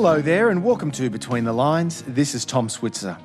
Hello 0.00 0.22
there, 0.22 0.48
and 0.48 0.62
welcome 0.62 0.92
to 0.92 1.10
Between 1.10 1.42
the 1.42 1.52
Lines. 1.52 2.02
This 2.06 2.32
is 2.32 2.44
Tom 2.44 2.68
Switzer. 2.68 3.18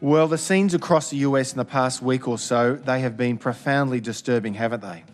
Well, 0.00 0.26
the 0.26 0.36
scenes 0.36 0.74
across 0.74 1.10
the 1.10 1.18
US 1.18 1.52
in 1.52 1.58
the 1.58 1.64
past 1.64 2.02
week 2.02 2.26
or 2.26 2.38
so, 2.38 2.74
they 2.74 3.02
have 3.02 3.16
been 3.16 3.38
profoundly 3.38 4.00
disturbing, 4.00 4.54
haven't 4.54 4.82
they? 4.82 5.04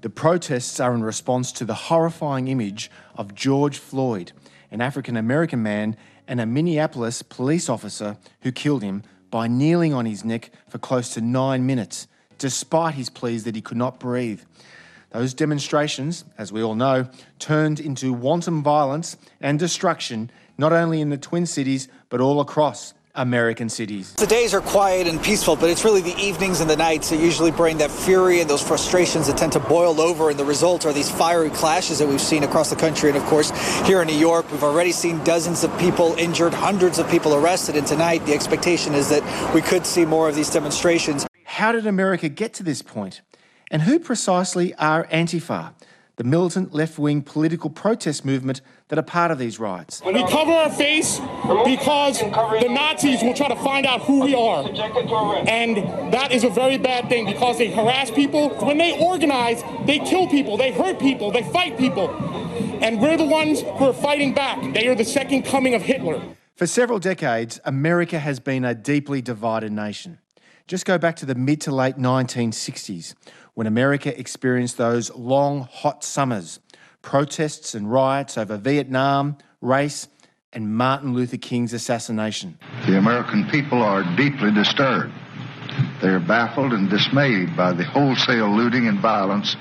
The 0.00 0.08
protests 0.08 0.80
are 0.80 0.94
in 0.94 1.02
response 1.02 1.52
to 1.52 1.66
the 1.66 1.74
horrifying 1.74 2.48
image 2.48 2.90
of 3.14 3.34
George 3.34 3.76
Floyd, 3.76 4.32
an 4.70 4.80
African 4.80 5.18
American 5.18 5.62
man 5.62 5.98
and 6.26 6.40
a 6.40 6.46
Minneapolis 6.46 7.20
police 7.20 7.68
officer 7.68 8.16
who 8.40 8.52
killed 8.52 8.82
him 8.82 9.02
by 9.30 9.48
kneeling 9.48 9.92
on 9.92 10.06
his 10.06 10.24
neck 10.24 10.50
for 10.66 10.78
close 10.78 11.12
to 11.12 11.20
nine 11.20 11.66
minutes, 11.66 12.08
despite 12.38 12.94
his 12.94 13.10
pleas 13.10 13.44
that 13.44 13.54
he 13.54 13.60
could 13.60 13.76
not 13.76 14.00
breathe. 14.00 14.40
Those 15.12 15.34
demonstrations, 15.34 16.24
as 16.38 16.52
we 16.52 16.62
all 16.62 16.74
know, 16.74 17.08
turned 17.38 17.80
into 17.80 18.12
wanton 18.14 18.62
violence 18.62 19.16
and 19.40 19.58
destruction, 19.58 20.30
not 20.56 20.72
only 20.72 21.00
in 21.00 21.10
the 21.10 21.18
Twin 21.18 21.44
Cities, 21.44 21.88
but 22.08 22.20
all 22.20 22.40
across 22.40 22.94
American 23.14 23.68
cities. 23.68 24.14
The 24.14 24.26
days 24.26 24.54
are 24.54 24.62
quiet 24.62 25.06
and 25.06 25.22
peaceful, 25.22 25.54
but 25.54 25.68
it's 25.68 25.84
really 25.84 26.00
the 26.00 26.16
evenings 26.16 26.62
and 26.62 26.70
the 26.70 26.76
nights 26.76 27.10
that 27.10 27.20
usually 27.20 27.50
bring 27.50 27.76
that 27.78 27.90
fury 27.90 28.40
and 28.40 28.48
those 28.48 28.62
frustrations 28.62 29.26
that 29.26 29.36
tend 29.36 29.52
to 29.52 29.60
boil 29.60 30.00
over. 30.00 30.30
And 30.30 30.38
the 30.38 30.46
result 30.46 30.86
are 30.86 30.94
these 30.94 31.10
fiery 31.10 31.50
clashes 31.50 31.98
that 31.98 32.08
we've 32.08 32.20
seen 32.20 32.42
across 32.42 32.70
the 32.70 32.76
country. 32.76 33.10
And 33.10 33.18
of 33.18 33.24
course, 33.24 33.50
here 33.86 34.00
in 34.00 34.08
New 34.08 34.16
York, 34.16 34.50
we've 34.50 34.64
already 34.64 34.92
seen 34.92 35.22
dozens 35.24 35.62
of 35.62 35.78
people 35.78 36.14
injured, 36.14 36.54
hundreds 36.54 36.98
of 36.98 37.06
people 37.10 37.34
arrested. 37.34 37.76
And 37.76 37.86
tonight, 37.86 38.24
the 38.24 38.32
expectation 38.32 38.94
is 38.94 39.10
that 39.10 39.54
we 39.54 39.60
could 39.60 39.84
see 39.84 40.06
more 40.06 40.30
of 40.30 40.34
these 40.34 40.48
demonstrations. 40.48 41.26
How 41.44 41.72
did 41.72 41.86
America 41.86 42.30
get 42.30 42.54
to 42.54 42.62
this 42.62 42.80
point? 42.80 43.20
And 43.72 43.80
who 43.80 43.98
precisely 43.98 44.74
are 44.74 45.06
Antifa, 45.06 45.72
the 46.16 46.24
militant 46.24 46.74
left 46.74 46.98
wing 46.98 47.22
political 47.22 47.70
protest 47.70 48.22
movement 48.22 48.60
that 48.88 48.98
are 48.98 49.02
part 49.02 49.30
of 49.30 49.38
these 49.38 49.58
riots? 49.58 50.02
We 50.04 50.22
cover 50.28 50.52
our 50.52 50.68
face 50.68 51.18
because 51.64 52.20
the 52.20 52.68
Nazis 52.68 53.22
will 53.22 53.32
try 53.32 53.48
to 53.48 53.56
find 53.56 53.86
out 53.86 54.02
who 54.02 54.20
we 54.20 54.34
are. 54.34 54.68
And 55.48 55.78
that 56.12 56.32
is 56.32 56.44
a 56.44 56.50
very 56.50 56.76
bad 56.76 57.08
thing 57.08 57.24
because 57.24 57.56
they 57.56 57.70
harass 57.70 58.10
people. 58.10 58.50
When 58.62 58.76
they 58.76 59.02
organize, 59.02 59.64
they 59.86 60.00
kill 60.00 60.28
people, 60.28 60.58
they 60.58 60.70
hurt 60.70 61.00
people, 61.00 61.32
they 61.32 61.42
fight 61.42 61.78
people. 61.78 62.10
And 62.82 63.00
we're 63.00 63.16
the 63.16 63.24
ones 63.24 63.62
who 63.62 63.86
are 63.86 63.94
fighting 63.94 64.34
back. 64.34 64.74
They 64.74 64.86
are 64.88 64.94
the 64.94 65.06
second 65.06 65.44
coming 65.44 65.72
of 65.72 65.80
Hitler. 65.80 66.20
For 66.56 66.66
several 66.66 66.98
decades, 66.98 67.58
America 67.64 68.18
has 68.18 68.38
been 68.38 68.66
a 68.66 68.74
deeply 68.74 69.22
divided 69.22 69.72
nation. 69.72 70.18
Just 70.66 70.84
go 70.84 70.98
back 70.98 71.16
to 71.16 71.26
the 71.26 71.34
mid 71.34 71.60
to 71.62 71.74
late 71.74 71.96
1960s 71.96 73.14
when 73.54 73.66
America 73.66 74.18
experienced 74.18 74.78
those 74.78 75.14
long, 75.14 75.68
hot 75.70 76.04
summers, 76.04 76.60
protests 77.02 77.74
and 77.74 77.90
riots 77.90 78.38
over 78.38 78.56
Vietnam, 78.56 79.36
race, 79.60 80.08
and 80.52 80.74
Martin 80.74 81.14
Luther 81.14 81.38
King's 81.38 81.72
assassination. 81.72 82.58
The 82.86 82.98
American 82.98 83.48
people 83.48 83.82
are 83.82 84.04
deeply 84.16 84.52
disturbed. 84.52 85.12
They 86.02 86.08
are 86.08 86.20
baffled 86.20 86.72
and 86.72 86.90
dismayed 86.90 87.56
by 87.56 87.72
the 87.72 87.84
wholesale 87.84 88.54
looting 88.54 88.86
and 88.86 89.00
violence 89.00 89.56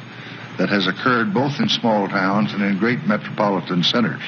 that 0.58 0.70
has 0.70 0.88
occurred 0.88 1.34
both 1.34 1.60
in 1.60 1.70
small 1.70 2.08
towns 2.08 2.54
and 2.54 2.62
in 2.62 2.78
great 2.78 3.06
metropolitan 3.08 3.84
centers. 3.84 4.22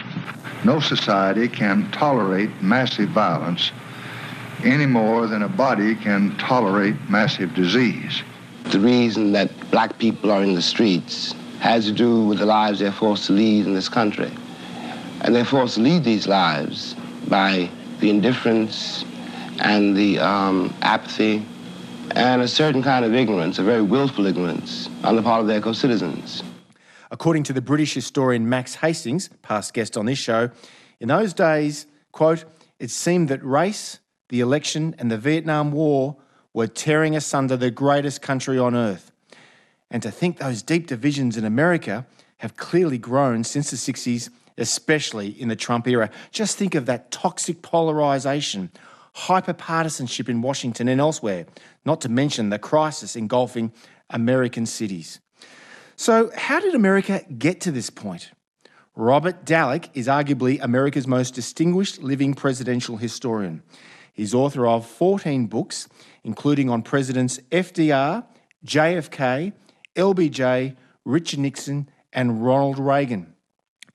No 0.64 0.80
society 0.80 1.50
can 1.50 1.92
tolerate 1.92 2.62
massive 2.62 3.10
violence 3.10 3.72
any 4.64 4.86
more 4.86 5.28
than 5.28 5.42
a 5.44 5.50
body 5.50 5.96
can 5.96 6.38
tolerate 6.38 6.96
massive 7.10 7.54
disease. 7.54 8.24
The 8.72 8.80
reason 8.80 9.32
that 9.34 9.52
black 9.72 9.98
people 10.00 10.32
are 10.32 10.44
in 10.44 10.56
the 10.56 10.62
streets 10.62 11.34
has 11.60 11.86
to 11.86 11.92
do 11.92 12.26
with 12.26 12.40
the 12.40 12.46
lives 12.46 12.80
they're 12.80 12.92
forced 12.92 13.28
to 13.28 13.34
lead 13.34 13.66
in 13.66 13.74
this 13.74 13.90
country. 13.90 14.32
And 15.22 15.36
they're 15.36 15.46
forced 15.46 15.76
to 15.76 15.82
lead 15.82 16.04
these 16.04 16.28
lives 16.28 16.96
by 17.28 17.70
the 18.00 18.10
indifference 18.10 19.06
and 19.60 19.96
the 19.96 20.20
um, 20.20 20.74
apathy 20.82 21.46
and 22.16 22.42
a 22.42 22.48
certain 22.48 22.84
kind 22.84 23.06
of 23.06 23.14
ignorance, 23.14 23.60
a 23.60 23.64
very 23.64 23.82
willful 23.82 24.26
ignorance 24.26 24.90
on 25.04 25.16
the 25.16 25.22
part 25.22 25.42
of 25.42 25.48
their 25.48 25.62
co-citizens. 25.62 26.44
According 27.12 27.44
to 27.44 27.54
the 27.54 27.62
British 27.62 27.94
historian 27.94 28.50
Max 28.50 28.76
Hastings, 28.76 29.30
past 29.42 29.74
guest 29.74 29.98
on 29.98 30.06
this 30.06 30.18
show, 30.18 30.50
in 31.00 31.08
those 31.08 31.34
days, 31.34 31.86
quote, 32.12 32.46
it 32.80 32.90
seemed 32.90 33.30
that 33.30 33.44
race, 33.44 34.00
the 34.30 34.42
election, 34.42 34.96
and 34.98 35.12
the 35.12 35.18
Vietnam 35.18 35.72
War 35.72 36.18
were 36.54 36.68
tearing 36.68 37.16
asunder 37.16 37.58
the 37.58 37.72
greatest 37.72 38.22
country 38.22 38.58
on 38.58 38.76
earth. 38.76 39.12
And 39.90 40.02
to 40.04 40.12
think 40.12 40.38
those 40.38 40.62
deep 40.62 40.88
divisions 40.88 41.38
in 41.38 41.46
America 41.46 42.06
have 42.38 42.58
clearly 42.58 42.98
grown 42.98 43.44
since 43.44 43.72
the 43.72 43.78
60s, 43.78 44.30
especially 44.58 45.30
in 45.30 45.48
the 45.48 45.56
Trump 45.56 45.88
era. 45.88 46.10
Just 46.32 46.58
think 46.58 46.76
of 46.76 46.86
that 46.86 47.12
toxic 47.12 47.62
polarisation, 47.62 48.72
hyper 49.14 49.54
partisanship 49.54 50.28
in 50.30 50.42
Washington 50.42 50.88
and 50.88 51.00
elsewhere, 51.00 51.46
not 51.86 52.02
to 52.02 52.10
mention 52.10 52.50
the 52.50 52.60
crisis 52.60 53.16
engulfing 53.16 53.72
American 54.10 54.66
cities. 54.66 55.20
So, 55.96 56.32
how 56.36 56.60
did 56.60 56.76
America 56.76 57.24
get 57.38 57.62
to 57.62 57.72
this 57.72 57.90
point? 57.90 58.32
Robert 58.96 59.46
Dallek 59.46 59.90
is 59.94 60.08
arguably 60.08 60.60
America's 60.62 61.08
most 61.08 61.34
distinguished 61.34 62.02
living 62.04 62.34
presidential 62.34 62.98
historian. 62.98 63.64
He's 64.14 64.34
author 64.34 64.68
of 64.68 64.86
14 64.86 65.48
books, 65.48 65.88
including 66.24 66.70
on 66.70 66.82
Presidents 66.82 67.40
FDR, 67.52 68.26
JFK, 68.66 69.54
LBJ, 69.96 70.76
Richard 71.06 71.40
Nixon, 71.40 71.90
and 72.12 72.46
Ronald 72.46 72.80
Reagan. 72.80 73.34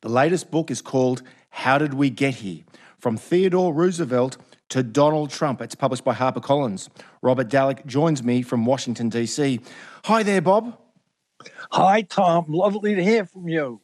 The 0.01 0.09
latest 0.09 0.51
book 0.51 0.71
is 0.71 0.83
called 0.83 1.23
How 1.51 1.79
Did 1.79 1.95
We 1.95 2.11
Get 2.11 2.37
Here? 2.37 2.65
From 3.01 3.17
Theodore 3.17 3.73
Roosevelt 3.73 4.37
to 4.69 4.83
Donald 4.83 5.31
Trump. 5.31 5.61
It's 5.61 5.75
published 5.75 6.05
by 6.05 6.15
HarperCollins. 6.15 6.89
Robert 7.23 7.49
Dallek 7.49 7.87
joins 7.87 8.23
me 8.23 8.43
from 8.43 8.67
Washington, 8.67 9.09
D.C. 9.09 9.61
Hi 10.05 10.23
there, 10.23 10.43
Bob. 10.43 10.79
Hi, 11.73 12.03
Tom. 12.03 12.47
Lovely 12.49 12.95
to 12.95 13.03
hear 13.03 13.25
from 13.25 13.49
you. 13.49 13.81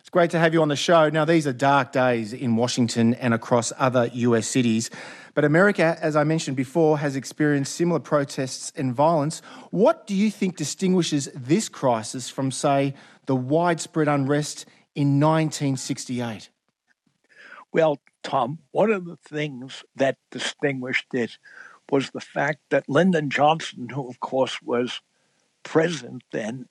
It's 0.00 0.10
great 0.10 0.30
to 0.30 0.38
have 0.38 0.54
you 0.54 0.62
on 0.62 0.68
the 0.68 0.76
show. 0.76 1.10
Now, 1.10 1.26
these 1.26 1.46
are 1.46 1.52
dark 1.52 1.92
days 1.92 2.32
in 2.32 2.56
Washington 2.56 3.12
and 3.14 3.34
across 3.34 3.72
other 3.78 4.08
US 4.14 4.48
cities. 4.48 4.90
But 5.38 5.44
America, 5.44 5.96
as 6.00 6.16
I 6.16 6.24
mentioned 6.24 6.56
before, 6.56 6.98
has 6.98 7.14
experienced 7.14 7.76
similar 7.76 8.00
protests 8.00 8.72
and 8.74 8.92
violence. 8.92 9.40
What 9.70 10.04
do 10.04 10.16
you 10.16 10.32
think 10.32 10.56
distinguishes 10.56 11.28
this 11.32 11.68
crisis 11.68 12.28
from, 12.28 12.50
say, 12.50 12.94
the 13.26 13.36
widespread 13.36 14.08
unrest 14.08 14.66
in 14.96 15.20
1968? 15.20 16.50
Well, 17.72 18.00
Tom, 18.24 18.58
one 18.72 18.90
of 18.90 19.04
the 19.04 19.14
things 19.14 19.84
that 19.94 20.18
distinguished 20.32 21.14
it 21.14 21.38
was 21.88 22.10
the 22.10 22.20
fact 22.20 22.58
that 22.70 22.88
Lyndon 22.88 23.30
Johnson, 23.30 23.90
who 23.90 24.10
of 24.10 24.18
course 24.18 24.60
was 24.60 25.00
president 25.62 26.24
then 26.32 26.66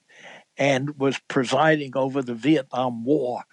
and 0.57 0.99
was 0.99 1.21
presiding 1.29 1.93
over 1.95 2.21
the 2.21 2.35
Vietnam 2.35 3.05
War, 3.05 3.43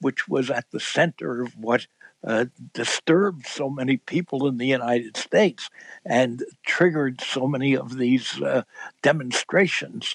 which 0.00 0.26
was 0.26 0.50
at 0.50 0.68
the 0.72 0.80
center 0.80 1.42
of 1.42 1.56
what 1.56 1.86
uh, 2.26 2.46
disturbed 2.72 3.46
so 3.46 3.68
many 3.68 3.96
people 3.96 4.46
in 4.46 4.56
the 4.56 4.66
United 4.66 5.16
States 5.16 5.68
and 6.04 6.42
triggered 6.64 7.20
so 7.20 7.46
many 7.46 7.76
of 7.76 7.98
these 7.98 8.40
uh, 8.40 8.62
demonstrations. 9.02 10.14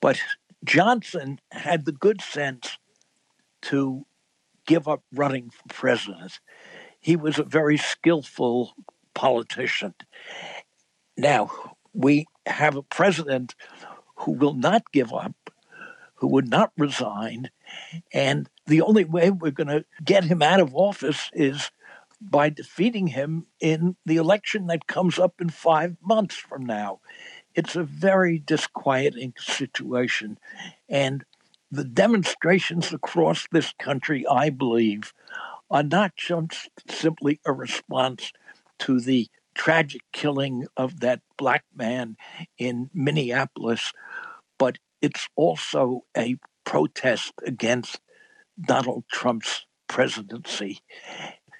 But 0.00 0.20
Johnson 0.64 1.40
had 1.50 1.84
the 1.84 1.92
good 1.92 2.20
sense 2.20 2.78
to 3.62 4.06
give 4.66 4.88
up 4.88 5.02
running 5.12 5.50
for 5.50 5.62
president. 5.68 6.40
He 7.00 7.16
was 7.16 7.38
a 7.38 7.44
very 7.44 7.76
skillful 7.76 8.72
politician. 9.12 9.94
Now, 11.16 11.50
we 11.92 12.26
have 12.46 12.76
a 12.76 12.82
president 12.82 13.54
who 14.16 14.32
will 14.32 14.54
not 14.54 14.90
give 14.92 15.12
up, 15.12 15.34
who 16.14 16.28
would 16.28 16.48
not 16.48 16.72
resign, 16.76 17.50
and 18.12 18.48
the 18.66 18.82
only 18.82 19.04
way 19.04 19.30
we're 19.30 19.50
going 19.50 19.68
to 19.68 19.84
get 20.02 20.24
him 20.24 20.42
out 20.42 20.60
of 20.60 20.74
office 20.74 21.30
is 21.32 21.70
by 22.20 22.48
defeating 22.48 23.08
him 23.08 23.46
in 23.60 23.96
the 24.06 24.16
election 24.16 24.66
that 24.66 24.86
comes 24.86 25.18
up 25.18 25.40
in 25.40 25.50
five 25.50 25.96
months 26.02 26.36
from 26.36 26.64
now. 26.64 27.00
It's 27.54 27.76
a 27.76 27.84
very 27.84 28.38
disquieting 28.38 29.34
situation. 29.38 30.38
And 30.88 31.24
the 31.70 31.84
demonstrations 31.84 32.92
across 32.92 33.46
this 33.50 33.72
country, 33.78 34.26
I 34.26 34.50
believe, 34.50 35.12
are 35.70 35.82
not 35.82 36.16
just 36.16 36.70
simply 36.88 37.40
a 37.44 37.52
response 37.52 38.32
to 38.80 39.00
the 39.00 39.28
tragic 39.54 40.02
killing 40.12 40.66
of 40.76 41.00
that 41.00 41.20
black 41.36 41.64
man 41.74 42.16
in 42.58 42.90
Minneapolis, 42.92 43.92
but 44.58 44.78
it's 45.00 45.28
also 45.36 46.04
a 46.16 46.36
protest 46.64 47.32
against 47.46 48.00
Donald 48.60 49.04
Trump's 49.12 49.66
presidency. 49.88 50.80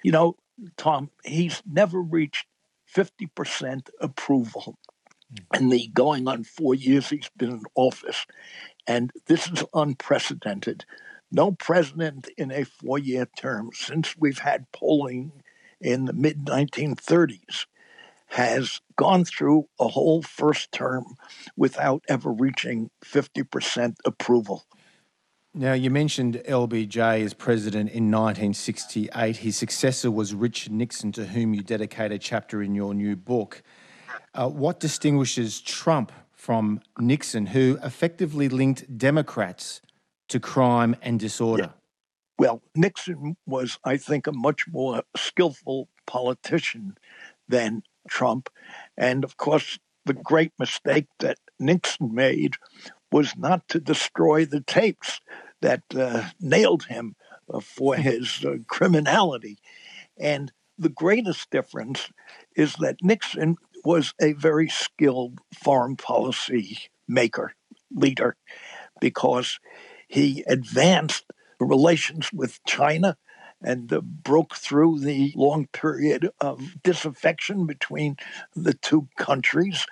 You 0.03 0.11
know, 0.11 0.37
Tom, 0.77 1.09
he's 1.23 1.61
never 1.69 2.01
reached 2.01 2.47
50% 2.93 3.89
approval 3.99 4.77
hmm. 5.29 5.55
in 5.55 5.69
the 5.69 5.87
going 5.87 6.27
on 6.27 6.43
four 6.43 6.75
years 6.75 7.09
he's 7.09 7.29
been 7.37 7.51
in 7.51 7.63
office. 7.75 8.25
And 8.87 9.11
this 9.27 9.47
is 9.49 9.63
unprecedented. 9.73 10.85
no 11.31 11.51
president 11.51 12.29
in 12.37 12.51
a 12.51 12.63
four 12.63 12.99
year 12.99 13.27
term 13.37 13.71
since 13.73 14.15
we've 14.17 14.39
had 14.39 14.71
polling 14.71 15.31
in 15.81 16.05
the 16.05 16.13
mid 16.13 16.45
1930s 16.45 17.65
has 18.27 18.81
gone 18.95 19.23
through 19.23 19.67
a 19.79 19.87
whole 19.87 20.21
first 20.21 20.71
term 20.71 21.15
without 21.55 22.03
ever 22.09 22.31
reaching 22.31 22.89
50% 23.03 23.95
approval. 24.05 24.65
Now, 25.57 25.71
you 25.71 25.89
mentioned 25.89 26.41
LBJ 26.49 27.23
as 27.23 27.33
president 27.33 27.89
in 27.91 28.11
1968. 28.11 29.37
His 29.37 29.55
successor 29.55 30.11
was 30.11 30.33
Richard 30.33 30.73
Nixon, 30.73 31.13
to 31.13 31.27
whom 31.27 31.53
you 31.53 31.61
dedicate 31.61 32.11
a 32.11 32.19
chapter 32.19 32.61
in 32.61 32.75
your 32.75 32.93
new 32.93 33.15
book. 33.15 33.63
Uh, 34.33 34.49
what 34.49 34.81
distinguishes 34.81 35.61
Trump 35.61 36.11
from 36.33 36.81
Nixon, 36.99 37.45
who 37.45 37.79
effectively 37.81 38.49
linked 38.49 38.97
Democrats 38.97 39.79
to 40.27 40.41
crime 40.41 40.97
and 41.01 41.21
disorder? 41.21 41.71
Yeah. 41.73 41.79
Well, 42.37 42.61
Nixon 42.75 43.37
was, 43.45 43.79
I 43.85 43.95
think, 43.95 44.27
a 44.27 44.33
much 44.33 44.67
more 44.67 45.03
skillful 45.15 45.87
politician 46.05 46.97
than 47.47 47.83
Trump. 48.09 48.49
And 48.97 49.23
of 49.23 49.37
course, 49.37 49.79
the 50.03 50.15
great 50.15 50.51
mistake 50.59 51.07
that 51.19 51.37
Nixon 51.61 52.13
made 52.13 52.55
was 53.09 53.37
not 53.37 53.65
to 53.69 53.79
destroy 53.79 54.43
the 54.43 54.59
tapes 54.59 55.21
that 55.65 55.81
uh, 55.95 56.29
nailed 56.39 56.83
him 56.83 57.15
uh, 57.51 57.59
for 57.59 57.95
his 57.95 58.45
uh, 58.45 58.57
criminality. 58.67 59.57
And 60.15 60.51
the 60.77 60.89
greatest 60.89 61.49
difference 61.49 62.11
is 62.55 62.75
that 62.75 62.97
Nixon 63.01 63.55
was 63.83 64.13
a 64.21 64.33
very 64.33 64.69
skilled 64.69 65.39
foreign 65.63 65.95
policy 65.95 66.77
maker, 67.07 67.55
leader, 67.91 68.35
because 69.01 69.59
he 70.07 70.43
advanced 70.47 71.25
relations 71.59 72.31
with 72.31 72.63
China 72.67 73.17
and 73.61 73.91
uh, 73.91 74.01
broke 74.01 74.55
through 74.55 74.99
the 74.99 75.33
long 75.35 75.65
period 75.67 76.29
of 76.39 76.75
disaffection 76.83 77.65
between 77.65 78.17
the 78.55 78.73
two 78.73 79.07
countries. 79.17 79.87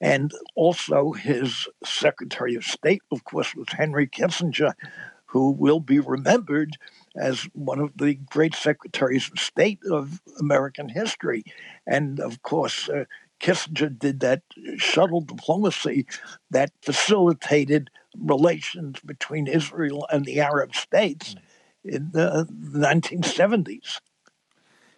And 0.00 0.32
also, 0.56 1.12
his 1.12 1.68
Secretary 1.84 2.56
of 2.56 2.64
State, 2.64 3.02
of 3.12 3.22
course, 3.22 3.54
was 3.54 3.68
Henry 3.70 4.08
Kissinger, 4.08 4.72
who 5.32 5.50
will 5.50 5.80
be 5.80 5.98
remembered 5.98 6.76
as 7.16 7.48
one 7.54 7.78
of 7.78 7.96
the 7.96 8.14
great 8.14 8.54
secretaries 8.54 9.30
of 9.30 9.38
state 9.38 9.78
of 9.90 10.20
American 10.38 10.90
history. 10.90 11.42
And 11.86 12.20
of 12.20 12.42
course, 12.42 12.90
uh, 12.90 13.04
Kissinger 13.40 13.98
did 13.98 14.20
that 14.20 14.42
shuttle 14.76 15.22
diplomacy 15.22 16.06
that 16.50 16.70
facilitated 16.82 17.88
relations 18.14 19.00
between 19.00 19.46
Israel 19.46 20.06
and 20.12 20.26
the 20.26 20.38
Arab 20.38 20.74
states 20.74 21.34
in 21.82 22.10
the 22.12 22.46
1970s. 22.50 24.00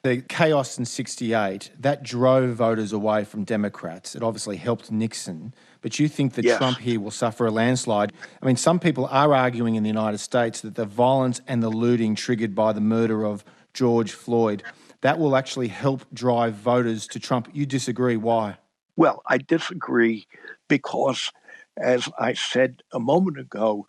The 0.03 0.21
chaos 0.21 0.79
in 0.79 0.85
68, 0.85 1.71
that 1.79 2.03
drove 2.03 2.57
voters 2.57 2.93
away 2.93 3.25
from 3.25 3.45
Democrats. 3.45 4.15
It 4.17 4.23
obviously 4.23 4.57
helped 4.57 4.91
Nixon. 4.91 5.55
But 5.85 5.99
you 5.99 6.09
think 6.09 6.33
that 6.37 6.47
yes. 6.47 6.57
Trump 6.57 6.79
here 6.79 6.99
will 6.99 7.11
suffer 7.11 7.45
a 7.45 7.51
landslide? 7.51 8.15
I 8.41 8.47
mean, 8.47 8.57
some 8.57 8.81
people 8.81 9.05
are 9.05 9.35
arguing 9.35 9.75
in 9.75 9.83
the 9.83 9.91
United 9.91 10.17
States 10.17 10.63
that 10.63 10.77
the 10.77 10.87
violence 10.87 11.43
and 11.47 11.63
the 11.63 11.69
looting 11.69 12.15
triggered 12.15 12.55
by 12.55 12.73
the 12.73 12.81
murder 12.81 13.23
of 13.27 13.45
George 13.75 14.13
Floyd, 14.13 14.63
that 15.03 15.19
will 15.19 15.37
actually 15.37 15.69
help 15.69 16.07
drive 16.11 16.55
voters 16.55 17.07
to 17.09 17.21
Trump. 17.21 17.51
You 17.53 17.67
disagree. 17.67 18.17
Why? 18.17 18.57
Well, 18.97 19.23
I 19.27 19.37
disagree 19.37 20.27
because, 20.69 21.31
as 21.77 22.09
I 22.19 22.33
said 22.33 22.83
a 22.91 22.99
moment 22.99 23.39
ago, 23.39 23.87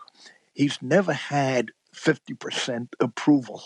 he's 0.53 0.77
never 0.81 1.13
had 1.13 1.71
50% 1.93 2.89
approval. 2.99 3.63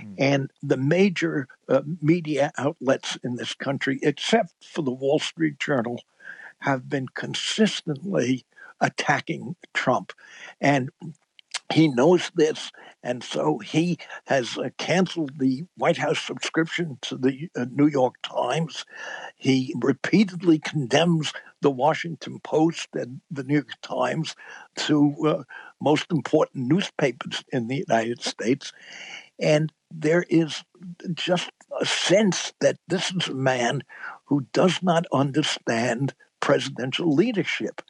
Mm. 0.00 0.14
And 0.18 0.50
the 0.62 0.78
major 0.78 1.46
uh, 1.68 1.82
media 2.00 2.52
outlets 2.56 3.18
in 3.22 3.36
this 3.36 3.52
country, 3.52 3.98
except 4.02 4.54
for 4.64 4.80
the 4.80 4.90
Wall 4.90 5.18
Street 5.18 5.58
Journal, 5.58 6.00
have 6.60 6.88
been 6.88 7.08
consistently 7.08 8.44
attacking 8.80 9.56
Trump. 9.74 10.12
And 10.60 10.90
he 11.72 11.88
knows 11.88 12.30
this, 12.34 12.70
and 13.02 13.24
so 13.24 13.58
he 13.58 13.98
has 14.26 14.56
uh, 14.56 14.70
canceled 14.78 15.38
the 15.38 15.64
White 15.76 15.96
House 15.96 16.20
subscription 16.20 16.98
to 17.02 17.16
the 17.16 17.50
uh, 17.56 17.66
New 17.72 17.88
York 17.88 18.14
Times. 18.22 18.84
He 19.36 19.74
repeatedly 19.82 20.60
condemns 20.60 21.32
the 21.62 21.70
Washington 21.70 22.38
Post 22.40 22.88
and 22.94 23.20
the 23.32 23.42
New 23.42 23.54
York 23.54 23.72
Times, 23.82 24.36
two 24.76 25.14
uh, 25.26 25.42
most 25.80 26.12
important 26.12 26.68
newspapers 26.68 27.42
in 27.52 27.66
the 27.66 27.84
United 27.88 28.22
States. 28.22 28.72
And 29.40 29.72
there 29.90 30.24
is 30.28 30.62
just 31.14 31.50
a 31.80 31.84
sense 31.84 32.52
that 32.60 32.76
this 32.86 33.10
is 33.10 33.28
a 33.28 33.34
man 33.34 33.82
who 34.26 34.46
does 34.52 34.82
not 34.82 35.04
understand 35.12 36.14
presidential 36.46 37.12
leadership 37.12 37.82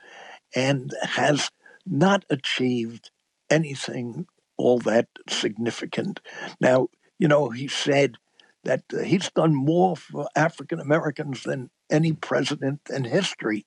and 0.54 0.90
has 1.02 1.50
not 1.84 2.24
achieved 2.30 3.10
anything 3.50 4.26
all 4.56 4.78
that 4.78 5.08
significant. 5.28 6.20
Now, 6.58 6.88
you 7.18 7.28
know, 7.28 7.50
he 7.50 7.68
said 7.68 8.16
that 8.64 8.82
uh, 8.94 9.02
he's 9.02 9.30
done 9.30 9.54
more 9.54 9.94
for 9.94 10.30
African 10.34 10.80
Americans 10.80 11.42
than 11.42 11.68
any 11.90 12.14
president 12.14 12.80
in 12.88 13.04
history 13.04 13.66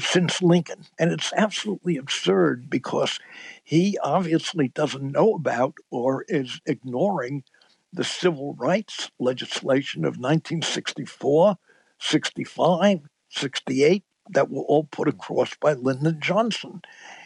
since 0.00 0.40
Lincoln. 0.40 0.86
And 0.98 1.12
it's 1.12 1.34
absolutely 1.36 1.98
absurd 1.98 2.70
because 2.70 3.20
he 3.62 3.98
obviously 4.02 4.68
doesn't 4.68 5.12
know 5.12 5.34
about 5.34 5.74
or 5.90 6.24
is 6.26 6.58
ignoring 6.64 7.44
the 7.92 8.02
civil 8.02 8.54
rights 8.54 9.10
legislation 9.18 10.06
of 10.06 10.16
1964, 10.16 11.56
65, 11.98 13.00
68 13.28 14.04
that 14.30 14.50
were 14.50 14.62
all 14.62 14.84
put 14.84 15.08
across 15.08 15.54
by 15.60 15.72
Lyndon 15.72 16.18
Johnson. 16.20 16.82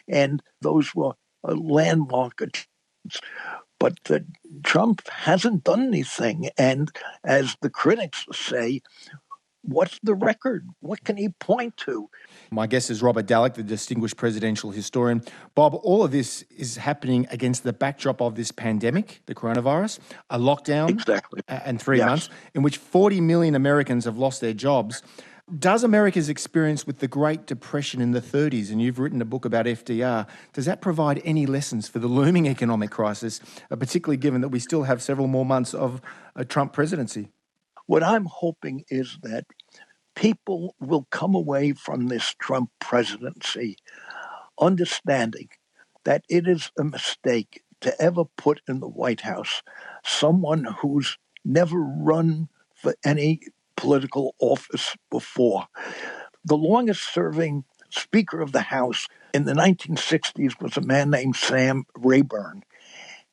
And 0.09 0.43
those 0.61 0.95
were 0.95 1.13
landmark 1.43 2.41
achievements. 2.41 3.21
But 3.79 3.99
uh, 4.11 4.21
Trump 4.65 5.07
hasn't 5.09 5.65
done 5.65 5.83
anything. 5.83 6.49
And 6.57 6.91
as 7.25 7.57
the 7.61 7.69
critics 7.69 8.25
say, 8.33 8.81
what's 9.67 9.99
the 10.03 10.15
record? 10.15 10.69
What 10.81 11.05
can 11.05 11.17
he 11.17 11.29
point 11.29 11.77
to? 11.79 12.09
My 12.51 12.67
guest 12.67 12.91
is 12.91 13.03
Robert 13.03 13.27
Dallek, 13.27 13.55
the 13.55 13.63
distinguished 13.63 14.17
presidential 14.17 14.71
historian. 14.71 15.23
Bob, 15.55 15.75
all 15.83 16.03
of 16.05 16.11
this 16.11 16.43
is 16.57 16.77
happening 16.77 17.27
against 17.31 17.65
the 17.65 17.73
backdrop 17.73 18.23
of 18.23 18.35
this 18.35 18.51
pandemic, 18.51 19.21
the 19.27 19.35
coronavirus, 19.35 19.99
a 20.31 20.39
lockdown, 20.39 20.89
exactly, 20.89 21.43
and 21.49 21.81
three 21.81 21.99
yes. 21.99 22.07
months 22.07 22.31
in 22.55 22.63
which 22.63 22.79
40 22.79 23.21
million 23.21 23.55
Americans 23.55 24.05
have 24.05 24.17
lost 24.17 24.41
their 24.41 24.55
jobs. 24.55 25.03
Does 25.55 25.85
America's 25.85 26.29
experience 26.29 26.89
with 26.89 26.99
the 26.99 27.07
Great 27.07 27.47
Depression 27.47 28.01
in 28.01 28.11
the 28.11 28.21
30s, 28.21 28.73
and 28.73 28.83
you've 28.83 28.99
written 28.99 29.23
a 29.23 29.25
book 29.25 29.45
about 29.45 29.67
FDR, 29.67 30.27
does 30.53 30.65
that 30.65 30.81
provide 30.81 31.23
any 31.25 31.47
lessons 31.47 31.87
for 31.87 32.01
the 32.01 32.09
looming 32.09 32.49
economic 32.49 32.91
crisis, 32.91 33.41
uh, 33.71 33.77
particularly 33.77 34.17
given 34.17 34.41
that 34.41 34.49
we 34.49 34.59
still 34.59 34.83
have 34.83 35.01
several 35.01 35.29
more 35.29 35.45
months 35.45 35.73
of 35.73 36.01
a 36.35 36.45
Trump 36.45 36.73
presidency? 36.73 37.29
What 37.87 38.03
I'm 38.03 38.25
hoping 38.25 38.83
is 38.91 39.19
that 39.23 39.45
people 40.17 40.75
will 40.81 41.07
come 41.13 41.37
away 41.37 41.75
from 41.75 42.09
this 42.09 42.35
Trump 42.41 42.71
presidency 42.81 43.77
understanding 44.61 45.49
that 46.03 46.25
it 46.29 46.49
is 46.49 46.73
a 46.77 46.83
mistake 46.83 47.63
to 47.83 47.95
ever 48.03 48.25
put 48.25 48.63
in 48.67 48.81
the 48.81 48.89
White 48.89 49.21
House 49.21 49.63
someone 50.05 50.65
who's 50.81 51.19
never 51.45 51.79
run 51.79 52.49
for 52.75 52.97
any 53.05 53.43
political 53.77 54.35
office 54.39 54.97
before. 55.11 55.67
The 56.45 56.57
longest 56.57 57.13
serving 57.13 57.65
Speaker 57.91 58.41
of 58.41 58.53
the 58.53 58.63
House 58.63 59.07
in 59.33 59.45
the 59.45 59.53
1960s 59.53 60.61
was 60.61 60.77
a 60.77 60.81
man 60.81 61.11
named 61.11 61.37
Sam 61.37 61.85
Rayburn. 61.97 62.63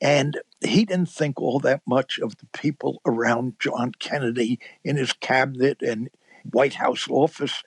And 0.01 0.39
he 0.61 0.85
didn't 0.85 1.09
think 1.09 1.39
all 1.39 1.59
that 1.59 1.81
much 1.87 2.19
of 2.19 2.37
the 2.37 2.47
people 2.53 3.01
around 3.05 3.55
John 3.59 3.93
Kennedy 3.99 4.59
in 4.83 4.97
his 4.97 5.13
cabinet 5.13 5.81
and 5.81 6.09
White 6.43 6.75
House 6.75 7.07
office. 7.09 7.63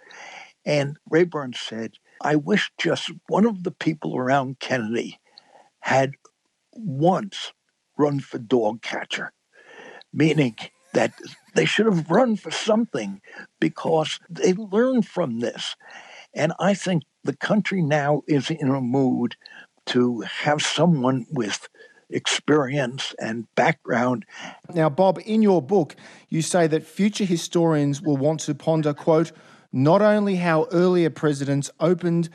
And 0.64 0.98
Rayburn 1.08 1.54
said, 1.54 1.94
I 2.20 2.36
wish 2.36 2.70
just 2.78 3.10
one 3.28 3.46
of 3.46 3.62
the 3.62 3.70
people 3.70 4.16
around 4.16 4.58
Kennedy 4.58 5.18
had 5.80 6.12
once 6.72 7.52
run 7.96 8.20
for 8.20 8.38
dog 8.38 8.82
catcher, 8.82 9.32
meaning 10.12 10.56
that 10.92 11.12
they 11.56 11.64
should 11.64 11.86
have 11.86 12.10
run 12.10 12.36
for 12.36 12.50
something 12.50 13.20
because 13.60 14.20
they 14.28 14.52
learned 14.52 15.06
from 15.06 15.40
this. 15.40 15.76
And 16.34 16.52
I 16.60 16.74
think 16.74 17.02
the 17.24 17.36
country 17.36 17.82
now 17.82 18.22
is 18.28 18.50
in 18.50 18.68
a 18.68 18.80
mood 18.80 19.36
to 19.86 20.20
have 20.20 20.62
someone 20.62 21.26
with 21.30 21.68
experience 22.10 23.14
and 23.18 23.52
background. 23.54 24.24
Now, 24.72 24.88
Bob, 24.88 25.18
in 25.24 25.42
your 25.42 25.62
book, 25.62 25.96
you 26.28 26.42
say 26.42 26.66
that 26.66 26.86
future 26.86 27.24
historians 27.24 28.00
will 28.00 28.16
want 28.16 28.40
to 28.40 28.54
ponder, 28.54 28.94
quote, 28.94 29.32
not 29.72 30.02
only 30.02 30.36
how 30.36 30.68
earlier 30.72 31.10
presidents 31.10 31.70
opened 31.80 32.28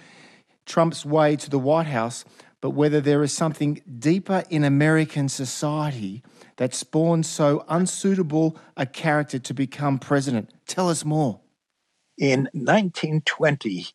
Trump's 0.65 1.05
way 1.05 1.35
to 1.37 1.49
the 1.49 1.59
White 1.59 1.87
House, 1.87 2.25
but 2.61 2.69
whether 2.69 3.01
there 3.01 3.23
is 3.23 3.33
something 3.33 3.81
deeper 3.99 4.43
in 4.49 4.63
American 4.63 5.27
society 5.27 6.23
that 6.57 6.75
spawned 6.75 7.25
so 7.25 7.65
unsuitable 7.67 8.55
a 8.77 8.85
character 8.85 9.39
to 9.39 9.53
become 9.53 9.97
president. 9.97 10.53
Tell 10.67 10.87
us 10.89 11.03
more. 11.03 11.41
In 12.17 12.49
1920, 12.53 13.87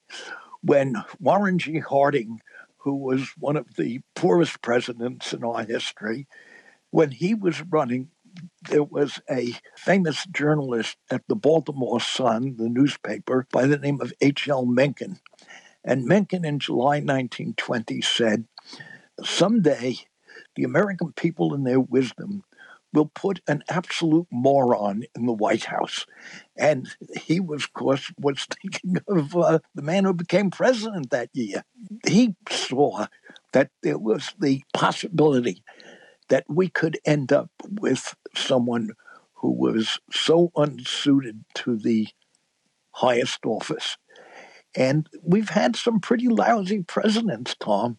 when 0.62 0.96
Warren 1.20 1.58
G. 1.58 1.78
Harding, 1.78 2.40
who 2.78 2.96
was 2.96 3.30
one 3.38 3.56
of 3.56 3.76
the 3.76 4.00
poorest 4.16 4.60
presidents 4.62 5.32
in 5.32 5.44
our 5.44 5.64
history, 5.64 6.26
when 6.90 7.12
he 7.12 7.34
was 7.34 7.62
running, 7.62 8.08
there 8.68 8.82
was 8.82 9.20
a 9.30 9.54
famous 9.76 10.26
journalist 10.26 10.96
at 11.10 11.22
the 11.28 11.36
Baltimore 11.36 12.00
Sun, 12.00 12.56
the 12.56 12.68
newspaper, 12.68 13.46
by 13.52 13.66
the 13.66 13.78
name 13.78 14.00
of 14.00 14.12
H.L. 14.20 14.66
Mencken. 14.66 15.20
And 15.84 16.04
Mencken 16.04 16.44
in 16.44 16.58
July 16.58 16.96
1920 16.96 18.00
said, 18.02 18.46
Someday, 19.22 19.98
the 20.54 20.64
American 20.64 21.12
people, 21.12 21.54
in 21.54 21.64
their 21.64 21.80
wisdom, 21.80 22.44
will 22.92 23.06
put 23.06 23.40
an 23.46 23.62
absolute 23.68 24.26
moron 24.30 25.04
in 25.14 25.26
the 25.26 25.32
White 25.32 25.64
House. 25.64 26.06
And 26.56 26.88
he 27.24 27.40
was, 27.40 27.64
of 27.64 27.72
course, 27.72 28.12
was 28.18 28.46
thinking 28.62 28.96
of 29.08 29.36
uh, 29.36 29.58
the 29.74 29.82
man 29.82 30.04
who 30.04 30.14
became 30.14 30.50
president 30.50 31.10
that 31.10 31.30
year. 31.32 31.64
He 32.06 32.34
saw 32.48 33.06
that 33.52 33.70
there 33.82 33.98
was 33.98 34.32
the 34.38 34.62
possibility 34.72 35.62
that 36.28 36.44
we 36.48 36.68
could 36.68 36.98
end 37.04 37.32
up 37.32 37.50
with 37.68 38.14
someone 38.34 38.90
who 39.34 39.50
was 39.52 39.98
so 40.10 40.50
unsuited 40.56 41.44
to 41.54 41.76
the 41.76 42.08
highest 42.92 43.44
office. 43.44 43.96
And 44.74 45.08
we've 45.22 45.50
had 45.50 45.76
some 45.76 46.00
pretty 46.00 46.28
lousy 46.28 46.82
presidents, 46.82 47.54
Tom. 47.60 47.98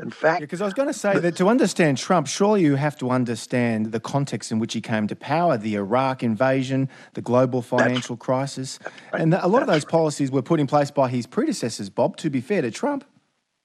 In 0.00 0.10
fact, 0.10 0.40
because 0.40 0.60
yeah, 0.60 0.64
I 0.64 0.66
was 0.66 0.74
going 0.74 0.88
to 0.88 0.94
say 0.94 1.18
that 1.18 1.36
to 1.36 1.48
understand 1.48 1.98
Trump, 1.98 2.26
surely 2.26 2.62
you 2.62 2.76
have 2.76 2.96
to 2.98 3.10
understand 3.10 3.92
the 3.92 4.00
context 4.00 4.50
in 4.50 4.58
which 4.58 4.72
he 4.72 4.80
came 4.80 5.06
to 5.08 5.16
power, 5.16 5.58
the 5.58 5.74
Iraq 5.74 6.22
invasion, 6.22 6.88
the 7.14 7.20
global 7.20 7.60
financial 7.60 8.16
crisis, 8.16 8.78
right, 9.12 9.22
and 9.22 9.34
a 9.34 9.46
lot 9.46 9.62
of 9.62 9.68
those 9.68 9.84
right. 9.84 9.90
policies 9.90 10.30
were 10.30 10.42
put 10.42 10.58
in 10.58 10.66
place 10.66 10.90
by 10.90 11.08
his 11.08 11.26
predecessors. 11.26 11.90
Bob, 11.90 12.16
to 12.16 12.30
be 12.30 12.40
fair 12.40 12.62
to 12.62 12.70
Trump, 12.70 13.04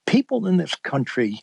people 0.06 0.46
in 0.46 0.58
this 0.58 0.76
country 0.76 1.40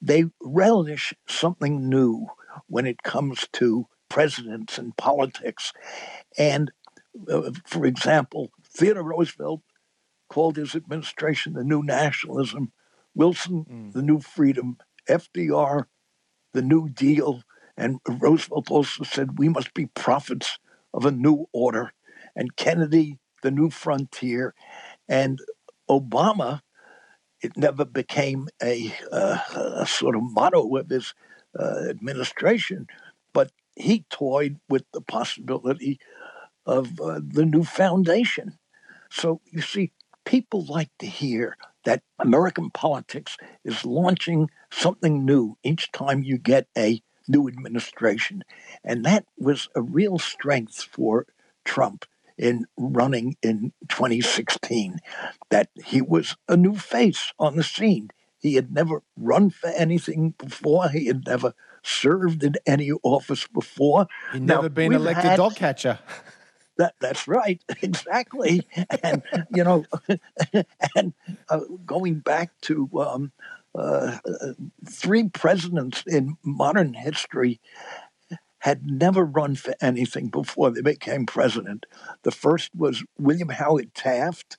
they 0.00 0.24
relish 0.42 1.14
something 1.26 1.88
new 1.88 2.26
when 2.66 2.86
it 2.86 3.02
comes 3.02 3.48
to 3.52 3.86
presidents 4.10 4.78
and 4.78 4.96
politics, 4.96 5.72
and 6.36 6.70
uh, 7.30 7.50
for 7.64 7.86
example, 7.86 8.50
Theodore 8.68 9.04
Roosevelt 9.04 9.62
called 10.28 10.56
his 10.56 10.74
administration 10.74 11.54
the 11.54 11.64
New 11.64 11.82
Nationalism 11.82 12.72
Wilson, 13.14 13.64
mm. 13.64 13.92
the 13.92 14.02
New 14.02 14.20
Freedom, 14.20 14.76
FDR, 15.08 15.84
the 16.52 16.62
New 16.62 16.88
Deal, 16.88 17.42
and 17.76 17.98
Roosevelt 18.08 18.70
also 18.70 19.04
said 19.04 19.38
we 19.38 19.48
must 19.48 19.74
be 19.74 19.86
prophets 19.86 20.58
of 20.92 21.04
a 21.04 21.10
new 21.10 21.46
order, 21.52 21.92
and 22.36 22.56
Kennedy, 22.56 23.18
the 23.42 23.50
New 23.50 23.70
Frontier, 23.70 24.54
and 25.08 25.40
Obama. 25.88 26.60
It 27.40 27.56
never 27.56 27.84
became 27.84 28.48
a, 28.62 28.94
uh, 29.12 29.38
a 29.52 29.86
sort 29.86 30.16
of 30.16 30.22
motto 30.22 30.76
of 30.76 30.88
his 30.88 31.14
uh, 31.58 31.88
administration, 31.90 32.86
but 33.32 33.50
he 33.76 34.06
toyed 34.08 34.58
with 34.68 34.84
the 34.92 35.00
possibility 35.00 35.98
of 36.64 37.00
uh, 37.00 37.20
the 37.22 37.44
new 37.44 37.64
foundation. 37.64 38.58
So 39.10 39.40
you 39.50 39.60
see, 39.60 39.92
people 40.24 40.64
like 40.64 40.90
to 41.00 41.06
hear 41.06 41.56
that 41.84 42.02
American 42.18 42.70
politics 42.70 43.36
is 43.64 43.84
launching 43.84 44.50
something 44.70 45.24
new 45.24 45.56
each 45.62 45.92
time 45.92 46.22
you 46.22 46.38
get 46.38 46.66
a 46.76 47.02
new 47.28 47.48
administration. 47.48 48.42
And 48.82 49.04
that 49.04 49.24
was 49.38 49.68
a 49.74 49.82
real 49.82 50.18
strength 50.18 50.82
for 50.82 51.26
Trump 51.64 52.04
in 52.36 52.66
running 52.76 53.36
in 53.42 53.72
2016, 53.88 54.98
that 55.50 55.68
he 55.84 56.02
was 56.02 56.36
a 56.48 56.56
new 56.56 56.74
face 56.74 57.32
on 57.38 57.56
the 57.56 57.62
scene. 57.62 58.10
He 58.40 58.54
had 58.54 58.72
never 58.72 59.02
run 59.16 59.50
for 59.50 59.68
anything 59.68 60.34
before, 60.36 60.88
he 60.88 61.06
had 61.06 61.26
never 61.26 61.54
served 61.82 62.42
in 62.42 62.54
any 62.66 62.90
office 63.02 63.46
before. 63.46 64.06
He'd 64.32 64.42
never 64.42 64.62
now, 64.62 64.68
been 64.68 64.92
elected 64.92 65.30
had, 65.30 65.36
dog 65.36 65.54
catcher. 65.54 65.98
That 66.76 66.94
that's 67.00 67.28
right, 67.28 67.62
exactly. 67.82 68.66
and 69.02 69.22
you 69.54 69.64
know, 69.64 69.84
and 70.96 71.14
uh, 71.48 71.60
going 71.86 72.18
back 72.20 72.50
to 72.62 72.88
um, 72.98 73.32
uh, 73.74 74.18
three 74.88 75.28
presidents 75.28 76.02
in 76.06 76.36
modern 76.42 76.94
history 76.94 77.60
had 78.58 78.86
never 78.86 79.24
run 79.24 79.54
for 79.54 79.74
anything 79.82 80.28
before 80.28 80.70
they 80.70 80.80
became 80.80 81.26
president. 81.26 81.84
The 82.22 82.30
first 82.30 82.70
was 82.74 83.04
William 83.18 83.50
Howard 83.50 83.94
Taft, 83.94 84.56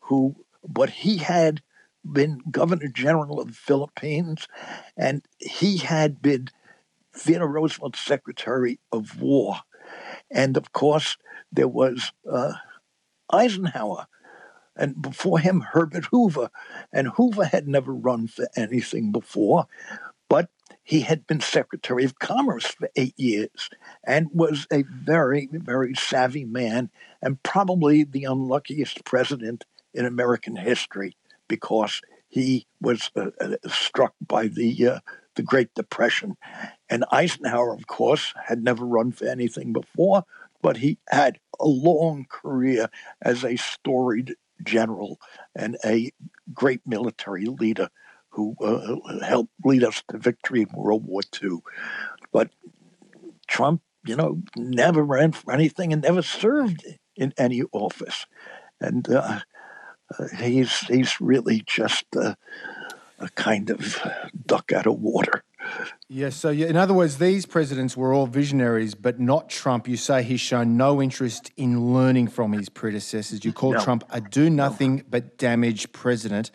who, 0.00 0.34
but 0.66 0.88
he 0.88 1.18
had 1.18 1.60
been 2.02 2.40
governor 2.50 2.88
general 2.88 3.40
of 3.40 3.48
the 3.48 3.54
Philippines, 3.54 4.48
and 4.96 5.22
he 5.38 5.76
had 5.76 6.22
been 6.22 6.48
Theodore 7.14 7.48
Roosevelt's 7.48 8.00
secretary 8.00 8.78
of 8.90 9.20
war. 9.20 9.56
And 10.32 10.56
of 10.56 10.72
course, 10.72 11.16
there 11.52 11.68
was 11.68 12.12
uh, 12.30 12.54
Eisenhower, 13.30 14.06
and 14.76 15.00
before 15.00 15.38
him, 15.38 15.60
Herbert 15.60 16.06
Hoover. 16.06 16.50
And 16.92 17.08
Hoover 17.08 17.44
had 17.44 17.68
never 17.68 17.92
run 17.92 18.26
for 18.26 18.48
anything 18.56 19.12
before, 19.12 19.66
but 20.28 20.48
he 20.82 21.00
had 21.00 21.26
been 21.26 21.40
Secretary 21.40 22.04
of 22.04 22.18
Commerce 22.18 22.66
for 22.66 22.88
eight 22.96 23.18
years 23.18 23.70
and 24.02 24.28
was 24.32 24.66
a 24.72 24.82
very, 24.82 25.48
very 25.52 25.94
savvy 25.94 26.44
man 26.44 26.90
and 27.20 27.42
probably 27.42 28.02
the 28.04 28.24
unluckiest 28.24 29.04
president 29.04 29.64
in 29.94 30.06
American 30.06 30.56
history 30.56 31.16
because 31.48 32.00
he 32.28 32.66
was 32.80 33.10
uh, 33.14 33.26
uh, 33.40 33.56
struck 33.68 34.14
by 34.26 34.46
the 34.48 34.88
uh, 34.88 35.00
the 35.34 35.42
Great 35.42 35.74
Depression. 35.74 36.36
And 36.88 37.04
Eisenhower, 37.10 37.72
of 37.72 37.86
course, 37.86 38.32
had 38.46 38.62
never 38.62 38.84
run 38.84 39.12
for 39.12 39.26
anything 39.26 39.72
before, 39.72 40.24
but 40.62 40.78
he 40.78 40.98
had 41.08 41.38
a 41.60 41.66
long 41.66 42.26
career 42.28 42.88
as 43.20 43.44
a 43.44 43.56
storied 43.56 44.34
general 44.62 45.18
and 45.54 45.76
a 45.84 46.12
great 46.54 46.80
military 46.86 47.46
leader 47.46 47.88
who 48.30 48.54
uh, 48.60 48.96
helped 49.24 49.52
lead 49.64 49.84
us 49.84 50.02
to 50.10 50.18
victory 50.18 50.62
in 50.62 50.68
World 50.74 51.04
War 51.06 51.20
II. 51.42 51.58
But 52.32 52.50
Trump, 53.46 53.82
you 54.06 54.16
know, 54.16 54.40
never 54.56 55.02
ran 55.02 55.32
for 55.32 55.52
anything 55.52 55.92
and 55.92 56.02
never 56.02 56.22
served 56.22 56.84
in 57.14 57.34
any 57.36 57.62
office. 57.72 58.26
And 58.80 59.08
uh, 59.08 59.40
uh, 60.18 60.28
he's, 60.38 60.78
he's 60.80 61.20
really 61.20 61.62
just 61.66 62.06
a 63.22 63.28
kind 63.30 63.70
of 63.70 63.98
duck 64.46 64.72
out 64.72 64.86
of 64.86 65.00
water. 65.00 65.44
Yes. 66.08 66.36
So, 66.36 66.50
in 66.50 66.76
other 66.76 66.92
words, 66.92 67.18
these 67.18 67.46
presidents 67.46 67.96
were 67.96 68.12
all 68.12 68.26
visionaries, 68.26 68.94
but 68.94 69.20
not 69.20 69.48
Trump. 69.48 69.88
You 69.88 69.96
say 69.96 70.22
he's 70.22 70.40
shown 70.40 70.76
no 70.76 71.00
interest 71.00 71.50
in 71.56 71.94
learning 71.94 72.28
from 72.28 72.52
his 72.52 72.68
predecessors. 72.68 73.44
You 73.44 73.52
call 73.52 73.72
no. 73.72 73.80
Trump 73.80 74.04
a 74.10 74.20
do 74.20 74.50
nothing 74.50 74.96
no. 74.96 75.02
but 75.08 75.38
damage 75.38 75.92
president. 75.92 76.50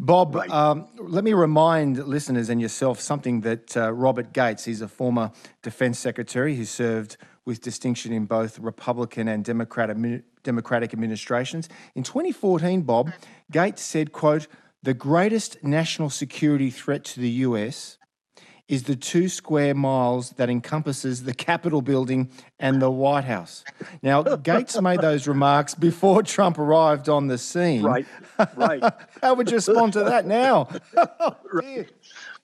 Bob, 0.00 0.36
right. 0.36 0.50
um, 0.50 0.86
let 0.96 1.24
me 1.24 1.32
remind 1.32 2.06
listeners 2.06 2.48
and 2.48 2.60
yourself 2.60 3.00
something 3.00 3.40
that 3.40 3.76
uh, 3.76 3.92
Robert 3.92 4.32
Gates, 4.32 4.64
he's 4.64 4.80
a 4.80 4.86
former 4.86 5.32
defense 5.62 5.98
secretary 5.98 6.54
who 6.54 6.64
served 6.64 7.16
with 7.44 7.60
distinction 7.60 8.12
in 8.12 8.24
both 8.24 8.60
Republican 8.60 9.26
and 9.26 9.44
Democrat, 9.44 9.90
Democratic 10.44 10.92
administrations. 10.92 11.68
In 11.96 12.04
2014, 12.04 12.82
Bob, 12.82 13.10
Gates 13.50 13.82
said, 13.82 14.12
quote, 14.12 14.46
the 14.82 14.94
greatest 14.94 15.62
national 15.62 16.10
security 16.10 16.70
threat 16.70 17.04
to 17.04 17.20
the 17.20 17.30
US 17.30 17.98
is 18.68 18.82
the 18.82 18.96
two 18.96 19.28
square 19.28 19.74
miles 19.74 20.30
that 20.32 20.50
encompasses 20.50 21.24
the 21.24 21.32
Capitol 21.32 21.80
building 21.80 22.30
and 22.58 22.82
the 22.82 22.90
White 22.90 23.24
House. 23.24 23.64
Now, 24.02 24.22
Gates 24.36 24.80
made 24.80 25.00
those 25.00 25.26
remarks 25.26 25.74
before 25.74 26.22
Trump 26.22 26.58
arrived 26.58 27.08
on 27.08 27.28
the 27.28 27.38
scene. 27.38 27.82
Right, 27.82 28.06
right. 28.54 28.82
How 29.22 29.34
would 29.34 29.50
you 29.50 29.56
respond 29.56 29.94
to 29.94 30.04
that 30.04 30.26
now? 30.26 30.68
Oh, 31.20 31.36
right. 31.52 31.88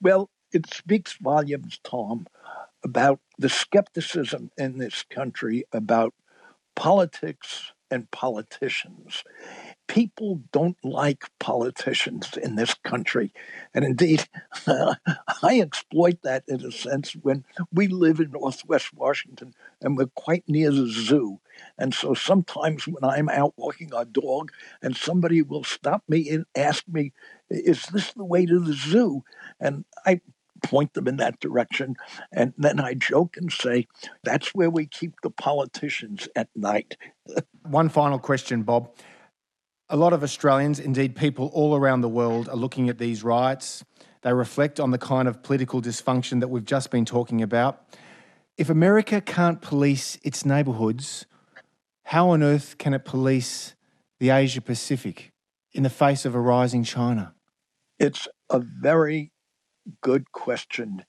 Well, 0.01 0.31
it 0.53 0.73
speaks 0.73 1.15
volumes, 1.21 1.79
Tom, 1.85 2.27
about 2.83 3.21
the 3.39 3.49
skepticism 3.49 4.51
in 4.57 4.79
this 4.79 5.05
country 5.11 5.65
about 5.73 6.15
politics 6.75 7.73
and 7.91 8.11
politicians 8.11 9.25
people 9.95 10.41
don't 10.51 10.77
like 10.85 11.31
politicians 11.39 12.37
in 12.43 12.57
this 12.57 12.75
country. 12.75 13.33
And 13.73 13.85
indeed, 13.85 14.29
uh, 14.67 14.97
I 15.43 15.61
exploit 15.61 16.21
that 16.23 16.43
in 16.49 16.67
a 16.67 16.73
sense 16.73 17.13
when 17.13 17.45
we 17.73 17.87
live 17.87 18.19
in 18.19 18.33
Northwest 18.33 18.93
Washington 18.93 19.55
and 19.81 19.97
we're 19.97 20.11
quite 20.17 20.43
near 20.49 20.73
the 20.73 20.89
zoo. 20.89 21.39
And 21.79 21.95
so 21.95 22.13
sometimes 22.13 22.89
when 22.89 23.05
I'm 23.05 23.29
out 23.29 23.55
walking 23.57 23.95
our 23.95 24.05
dog 24.05 24.51
and 24.83 24.97
somebody 24.97 25.43
will 25.43 25.63
stop 25.63 26.03
me 26.09 26.29
and 26.29 26.45
ask 26.57 26.83
me, 26.89 27.13
Is 27.49 27.85
this 27.87 28.13
the 28.15 28.25
way 28.25 28.47
to 28.47 28.59
the 28.59 28.73
zoo? 28.73 29.23
And 29.61 29.85
I 30.05 30.21
point 30.65 30.95
them 30.95 31.07
in 31.07 31.19
that 31.19 31.39
direction. 31.39 31.95
And 32.33 32.53
then 32.59 32.81
I 32.81 32.95
joke 32.95 33.37
and 33.37 33.53
say, 33.53 33.87
That's 34.25 34.57
where 34.57 34.71
we 34.71 34.87
keep 34.87 35.21
the 35.23 35.31
politicians 35.31 36.29
at 36.35 36.49
night. 36.57 36.97
One 37.63 37.89
final 37.89 38.19
question, 38.19 38.65
Bob. 38.65 38.91
A 39.91 39.97
lot 39.97 40.15
of 40.15 40.23
Australians, 40.23 40.81
indeed 40.81 41.15
people 41.15 41.51
all 41.53 41.77
around 41.77 42.01
the 42.01 42.09
world, 42.09 42.49
are 42.49 42.57
looking 42.57 42.89
at 42.89 42.97
these 42.97 43.23
riots. 43.23 43.85
They 44.23 44.33
reflect 44.33 44.81
on 44.81 44.93
the 44.93 44.99
kind 44.99 45.29
of 45.29 45.43
political 45.43 45.83
dysfunction 45.83 46.41
that 46.41 46.49
we've 46.49 46.65
just 46.65 46.91
been 46.91 47.05
talking 47.05 47.43
about. 47.43 47.85
If 48.57 48.71
America 48.71 49.21
can't 49.21 49.61
police 49.61 50.19
its 50.23 50.47
neighbourhoods, 50.47 51.27
how 52.05 52.31
on 52.31 52.43
earth 52.43 52.79
can 52.79 52.95
it 52.95 53.05
police 53.05 53.75
the 54.21 54.31
Asia 54.31 54.63
Pacific 54.63 55.33
in 55.73 55.83
the 55.83 55.91
face 55.91 56.25
of 56.25 56.35
a 56.35 56.41
rising 56.41 56.83
China? 56.83 57.35
It's 57.99 58.27
a 58.49 58.61
very 58.61 59.33
good 60.01 60.33
question 60.33 61.05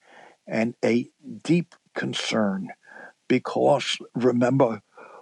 and 0.45 0.75
a 0.83 1.09
deep 1.43 1.75
concern 1.93 2.69
because 3.29 3.97
remember, 4.15 4.81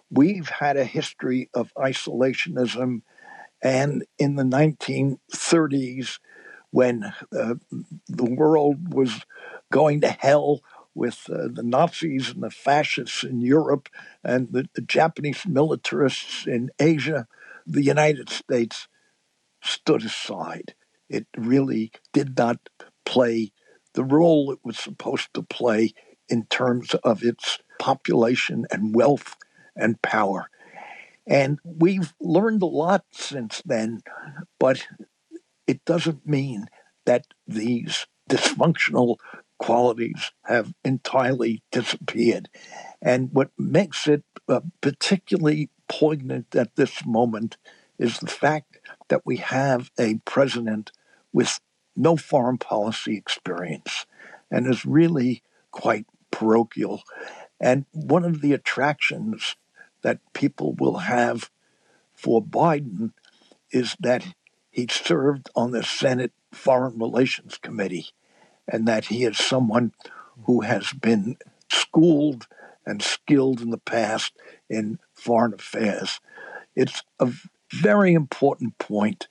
we've 0.10 0.50
had 0.50 0.75
a 0.75 0.86
history 0.86 1.50
of 1.53 1.72
isolationism 1.77 3.01
and 3.63 4.03
in 4.20 4.36
the 4.36 4.43
1930s, 4.43 6.20
when 6.72 7.03
uh, 7.03 7.55
the 8.08 8.25
world 8.25 8.93
was 8.93 9.25
going 9.72 10.01
to 10.01 10.10
hell 10.10 10.62
with 10.93 11.27
uh, 11.29 11.48
the 11.51 11.63
Nazis 11.63 12.32
and 12.32 12.43
the 12.43 12.51
fascists 12.51 13.24
in 13.24 13.41
Europe 13.41 13.89
and 14.24 14.51
the, 14.51 14.67
the 14.75 14.82
Japanese 14.82 15.46
militarists 15.48 16.46
in 16.46 16.70
Asia, 16.79 17.25
the 17.65 17.84
United 17.84 18.29
States 18.29 18.88
stood 19.62 20.03
aside. 20.03 20.75
It 21.10 21.25
really 21.38 21.91
did 22.12 22.38
not 22.38 22.70
play 23.05 23.53
the 23.93 24.03
role 24.03 24.51
it 24.51 24.60
was 24.63 24.77
supposed 24.77 25.34
to 25.36 25.41
play 25.41 25.93
in 26.27 26.46
terms 26.48 26.96
of 26.96 27.24
its 27.24 27.60
population 27.79 28.65
and 28.72 28.93
wealth 28.93 29.36
and 29.75 30.01
power. 30.01 30.50
And 31.25 31.60
we've 31.63 32.13
learned 32.20 32.62
a 32.62 32.68
lot 32.68 33.06
since 33.12 33.62
then, 33.65 34.01
but 34.60 34.86
it 35.68 35.86
doesn't 35.86 36.27
mean 36.27 36.68
that 37.06 37.27
these 37.48 38.08
dysfunctional 38.30 39.18
qualities 39.58 40.32
have 40.44 40.74
entirely 40.84 41.63
disappeared. 41.72 42.50
And 43.01 43.30
what 43.32 43.51
makes 43.58 44.08
it 44.08 44.24
uh, 44.50 44.62
particularly 44.82 45.70
poignant 45.88 46.56
at 46.56 46.75
this 46.75 47.06
moment 47.06 47.58
is 47.98 48.20
the 48.20 48.27
fact 48.27 48.80
that 49.10 49.25
we 49.25 49.38
have 49.38 49.92
a 50.00 50.15
president 50.25 50.92
with 51.32 51.60
no 51.96 52.18
foreign 52.18 52.58
policy 52.58 53.15
experience 53.15 54.06
and 54.51 54.68
is 54.68 54.86
really 54.86 55.44
quite 55.72 56.06
parochial. 56.32 57.03
And 57.60 57.86
one 57.92 58.25
of 58.25 58.42
the 58.42 58.53
attractions 58.53 59.56
that 60.03 60.19
people 60.33 60.74
will 60.74 60.98
have 61.00 61.50
for 62.13 62.41
Biden 62.41 63.12
is 63.72 63.95
that 64.00 64.25
he 64.69 64.88
served 64.89 65.50
on 65.55 65.72
the 65.72 65.83
Senate 65.83 66.31
Foreign 66.51 67.00
Relations 67.00 67.57
Committee 67.57 68.07
and 68.67 68.88
that 68.88 69.05
he 69.05 69.24
is 69.24 69.38
someone 69.38 69.91
who 70.45 70.62
has 70.62 70.93
been 70.93 71.38
schooled 71.69 72.48
and 72.86 73.01
skilled 73.01 73.62
in 73.62 73.72
the 73.72 73.77
past 73.77 74.33
in 74.69 75.00
foreign 75.13 75.53
affairs. 75.53 76.19
It's 76.75 77.03
a 77.19 77.31
very 77.72 78.13
important 78.13 78.77
point. 78.77 79.27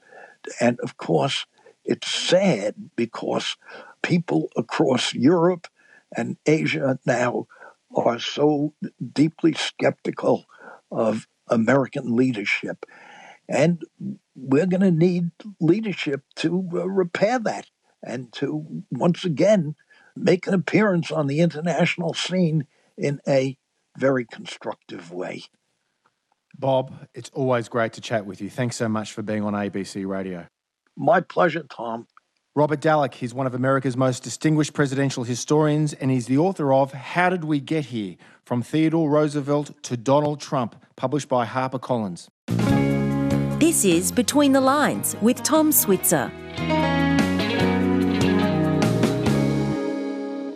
And 0.60 0.78
of 0.80 0.96
course, 0.96 1.46
it's 1.84 2.10
sad 2.10 2.74
because 2.96 3.56
people 4.02 4.48
across 4.56 5.14
Europe 5.14 5.68
and 6.16 6.36
Asia 6.46 6.98
now 7.06 7.46
are 7.94 8.18
so 8.18 8.74
deeply 9.12 9.52
skeptical 9.52 10.46
of 10.92 11.26
American 11.48 12.14
leadership. 12.16 12.86
And 13.48 13.82
we're 14.34 14.66
going 14.66 14.80
to 14.82 14.90
need 14.90 15.30
leadership 15.60 16.22
to 16.36 16.68
uh, 16.72 16.88
repair 16.88 17.38
that 17.40 17.66
and 18.02 18.32
to 18.34 18.84
once 18.90 19.24
again 19.24 19.74
make 20.16 20.46
an 20.46 20.54
appearance 20.54 21.10
on 21.10 21.26
the 21.26 21.40
international 21.40 22.14
scene 22.14 22.66
in 22.96 23.20
a 23.26 23.56
very 23.98 24.24
constructive 24.24 25.10
way. 25.10 25.44
Bob, 26.58 27.08
it's 27.14 27.30
always 27.32 27.68
great 27.68 27.92
to 27.94 28.00
chat 28.00 28.26
with 28.26 28.40
you. 28.40 28.50
Thanks 28.50 28.76
so 28.76 28.88
much 28.88 29.12
for 29.12 29.22
being 29.22 29.42
on 29.42 29.54
ABC 29.54 30.06
Radio. 30.06 30.46
My 30.96 31.20
pleasure, 31.20 31.64
Tom. 31.68 32.06
Robert 32.54 32.80
Dallek, 32.80 33.14
he's 33.14 33.32
one 33.32 33.46
of 33.46 33.54
America's 33.54 33.96
most 33.96 34.22
distinguished 34.22 34.74
presidential 34.74 35.24
historians, 35.24 35.94
and 35.94 36.10
he's 36.10 36.26
the 36.26 36.36
author 36.36 36.70
of 36.70 36.92
How 36.92 37.30
Did 37.30 37.44
We 37.44 37.60
Get 37.60 37.86
Here? 37.86 38.16
From 38.44 38.60
Theodore 38.60 39.08
Roosevelt 39.08 39.82
to 39.84 39.96
Donald 39.96 40.38
Trump, 40.38 40.76
published 40.94 41.30
by 41.30 41.46
HarperCollins. 41.46 42.28
This 43.58 43.86
is 43.86 44.12
Between 44.12 44.52
the 44.52 44.60
Lines 44.60 45.16
with 45.22 45.42
Tom 45.42 45.72
Switzer. 45.72 46.30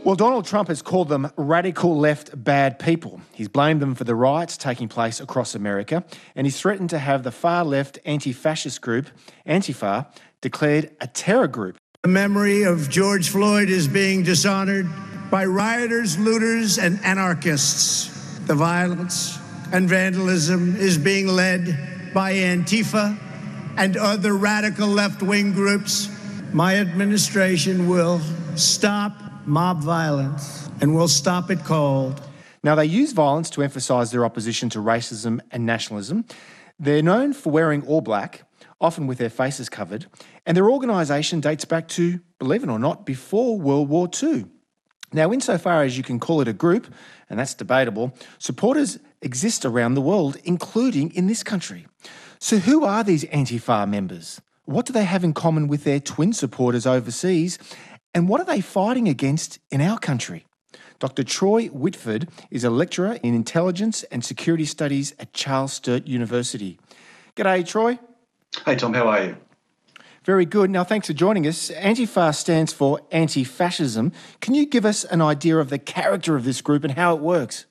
Well, 0.05 0.17
Donald 0.17 0.45
Trump 0.45 0.69
has 0.69 0.83
called 0.83 1.09
them 1.09 1.33
radical 1.37 1.99
left 1.99 2.45
bad 2.45 2.79
people. 2.79 3.23
He's 3.33 3.49
blamed 3.49 3.81
them 3.81 3.95
for 3.95 4.05
the 4.05 4.15
riots 4.15 4.59
taking 4.59 4.87
place 4.87 5.19
across 5.19 5.55
America, 5.55 6.05
and 6.35 6.47
he's 6.47 6.61
threatened 6.61 6.91
to 6.91 6.99
have 6.99 7.23
the 7.23 7.33
far 7.33 7.65
left 7.65 7.99
anti 8.05 8.33
fascist 8.33 8.83
group, 8.83 9.09
Antifa, 9.49 10.07
declared 10.43 10.95
a 11.01 11.07
terror 11.07 11.49
group. 11.49 11.77
The 12.07 12.13
memory 12.13 12.63
of 12.63 12.89
George 12.89 13.31
Floyd 13.31 13.69
is 13.69 13.89
being 13.89 14.23
dishonored 14.23 14.89
by 15.29 15.45
rioters, 15.45 16.17
looters, 16.17 16.79
and 16.79 17.05
anarchists. 17.05 18.39
The 18.47 18.55
violence 18.55 19.37
and 19.73 19.89
vandalism 19.89 20.77
is 20.77 20.99
being 20.99 21.27
led 21.27 22.15
by 22.15 22.35
Antifa 22.35 23.19
and 23.77 23.97
other 23.97 24.37
radical 24.37 24.87
left 24.87 25.21
wing 25.21 25.53
groups. 25.53 26.09
My 26.53 26.77
administration 26.77 27.89
will 27.89 28.21
stop 28.55 29.21
mob 29.45 29.83
violence 29.83 30.71
and 30.81 30.95
will 30.95 31.09
stop 31.09 31.51
it 31.51 31.65
cold. 31.65 32.23
Now, 32.63 32.77
they 32.77 32.87
use 32.87 33.15
violence 33.15 33.51
to 33.51 33.65
emphasise 33.65 34.13
their 34.13 34.25
opposition 34.25 34.69
to 34.71 34.79
racism 34.79 35.41
and 35.51 35.67
nationalism. 35.67 36.25
They're 36.79 37.03
known 37.03 37.33
for 37.33 37.51
wearing 37.51 37.85
all 37.85 38.01
black, 38.01 38.45
often 38.81 39.07
with 39.07 39.19
their 39.19 39.31
faces 39.31 39.69
covered, 39.69 40.07
and 40.45 40.57
their 40.57 40.71
organisation 40.71 41.41
dates 41.41 41.65
back 41.65 41.89
to, 41.89 42.21
believe 42.39 42.63
it 42.63 42.69
or 42.69 42.79
not, 42.79 43.07
before 43.07 43.59
World 43.59 43.89
War 43.89 44.09
II. 44.23 44.47
Now, 45.13 45.33
insofar 45.33 45.83
as 45.83 45.97
you 45.97 46.03
can 46.03 46.19
call 46.19 46.41
it 46.41 46.49
a 46.49 46.53
group, 46.53 46.93
and 47.31 47.39
that's 47.39 47.55
debatable, 47.55 48.17
supporters 48.39 48.99
exist 49.23 49.65
around 49.65 49.95
the 49.95 50.01
world, 50.01 50.37
including 50.45 51.11
in 51.13 51.27
this 51.27 51.43
country. 51.43 51.87
So, 52.39 52.59
who 52.59 52.85
are 52.85 53.03
these 53.03 53.25
Antifa 53.25 53.89
members? 53.89 54.41
What 54.65 54.85
do 54.85 54.93
they 54.93 55.05
have 55.05 55.25
in 55.25 55.33
common 55.33 55.69
with 55.69 55.85
their 55.85 56.01
twin 56.01 56.33
supporters 56.33 56.87
overseas? 56.87 57.59
And 58.13 58.29
what 58.29 58.41
are 58.41 58.47
they 58.47 58.61
fighting 58.61 59.09
against 59.09 59.59
in 59.71 59.81
our 59.81 59.99
country? 59.99 60.45
Dr. 60.99 61.23
Troy 61.23 61.67
Whitford 61.67 62.29
is 62.51 62.65
a 62.65 62.71
lecturer 62.71 63.19
in 63.23 63.35
intelligence 63.35 64.03
and 64.05 64.25
security 64.25 64.65
studies 64.65 65.15
at 65.19 65.33
Charles 65.33 65.75
Sturt 65.75 66.07
University. 66.07 66.79
G'day, 67.37 67.67
Troy. 67.67 67.99
Hey, 68.65 68.77
Tom, 68.77 68.95
how 68.95 69.09
are 69.09 69.25
you? 69.25 69.37
Very 70.25 70.45
good. 70.45 70.71
Now, 70.71 70.83
thanks 70.83 71.07
for 71.07 71.13
joining 71.13 71.47
us. 71.47 71.71
Antifa 71.71 72.35
stands 72.35 72.73
for 72.73 73.01
anti 73.13 73.45
fascism. 73.45 74.13
Can 74.41 74.55
you 74.55 74.67
give 74.67 74.85
us 74.85 75.05
an 75.05 75.23
idea 75.23 75.59
of 75.59 75.71
the 75.71 75.79
character 75.79 76.35
of 76.35 76.45
this 76.45 76.61
group 76.61 76.83
and 76.83 76.95
how 76.95 77.15
it 77.15 77.21
works? 77.21 77.67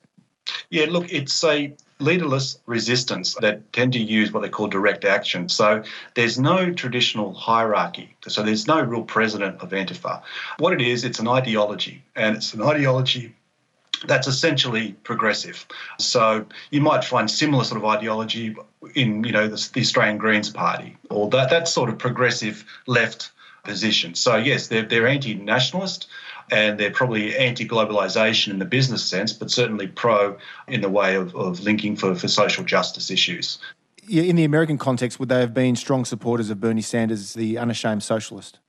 Yeah, 0.70 0.86
look, 0.88 1.12
it's 1.12 1.44
a 1.44 1.74
leaderless 1.98 2.58
resistance 2.66 3.34
that 3.40 3.72
tend 3.72 3.92
to 3.94 3.98
use 3.98 4.32
what 4.32 4.40
they 4.40 4.48
call 4.48 4.68
direct 4.68 5.04
action. 5.04 5.48
So 5.48 5.82
there's 6.14 6.38
no 6.38 6.72
traditional 6.72 7.34
hierarchy. 7.34 8.16
So 8.28 8.42
there's 8.42 8.66
no 8.66 8.80
real 8.80 9.02
president 9.02 9.60
of 9.60 9.70
Antifa. 9.70 10.22
What 10.58 10.72
it 10.72 10.80
is, 10.80 11.04
it's 11.04 11.18
an 11.18 11.28
ideology, 11.28 12.02
and 12.14 12.36
it's 12.36 12.54
an 12.54 12.62
ideology 12.62 13.34
that's 14.06 14.26
essentially 14.26 14.92
progressive. 15.04 15.66
So 15.98 16.46
you 16.70 16.80
might 16.80 17.04
find 17.04 17.30
similar 17.30 17.64
sort 17.64 17.78
of 17.78 17.84
ideology 17.84 18.56
in, 18.94 19.24
you 19.24 19.32
know, 19.32 19.48
the, 19.48 19.68
the 19.72 19.80
Australian 19.80 20.18
Greens 20.18 20.50
Party 20.50 20.96
or 21.10 21.28
that 21.30 21.50
that 21.50 21.68
sort 21.68 21.88
of 21.88 21.98
progressive 21.98 22.64
left 22.86 23.30
position. 23.64 24.14
So 24.14 24.36
yes, 24.36 24.68
they're 24.68 24.84
they're 24.84 25.06
anti-nationalist 25.06 26.08
and 26.50 26.78
they're 26.78 26.92
probably 26.92 27.36
anti-globalization 27.36 28.52
in 28.52 28.58
the 28.58 28.64
business 28.64 29.04
sense, 29.04 29.32
but 29.32 29.50
certainly 29.50 29.88
pro 29.88 30.36
in 30.68 30.80
the 30.80 30.88
way 30.88 31.16
of, 31.16 31.34
of 31.34 31.60
linking 31.60 31.96
for, 31.96 32.14
for 32.14 32.28
social 32.28 32.64
justice 32.64 33.10
issues. 33.10 33.58
in 34.08 34.36
the 34.36 34.44
American 34.44 34.78
context, 34.78 35.18
would 35.18 35.28
they 35.28 35.40
have 35.40 35.52
been 35.52 35.74
strong 35.74 36.04
supporters 36.04 36.50
of 36.50 36.60
Bernie 36.60 36.82
Sanders, 36.82 37.34
the 37.34 37.58
unashamed 37.58 38.04
socialist? 38.04 38.60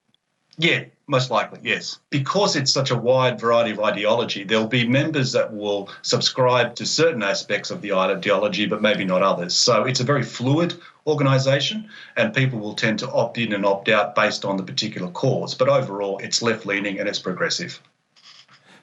Yeah, 0.60 0.86
most 1.06 1.30
likely, 1.30 1.60
yes. 1.64 2.00
Because 2.10 2.56
it's 2.56 2.72
such 2.72 2.90
a 2.90 2.96
wide 2.96 3.40
variety 3.40 3.72
of 3.72 3.80
ideology, 3.80 4.44
there'll 4.44 4.68
be 4.68 4.88
members 4.88 5.32
that 5.34 5.54
will 5.54 5.90
subscribe 6.02 6.76
to 6.76 6.86
certain 6.86 7.22
aspects 7.22 7.70
of 7.70 7.82
the 7.82 7.94
ideology, 7.94 8.66
but 8.66 8.82
maybe 8.82 9.06
not 9.06 9.22
others. 9.22 9.56
So 9.56 9.84
it's 9.84 10.00
a 10.00 10.04
very 10.04 10.24
fluid 10.24 10.74
organisation, 11.06 11.90
and 12.18 12.34
people 12.34 12.60
will 12.60 12.74
tend 12.74 13.00
to 13.00 13.12
opt 13.12 13.38
in 13.38 13.54
and 13.54 13.66
opt 13.66 13.88
out 13.88 14.16
based 14.16 14.46
on 14.46 14.58
the 14.58 14.64
particular 14.64 15.10
cause. 15.12 15.54
But 15.54 15.70
overall, 15.70 16.18
it's 16.18 16.42
left 16.42 16.66
leaning 16.66 17.00
and 17.00 17.08
it's 17.08 17.20
progressive. 17.20 17.80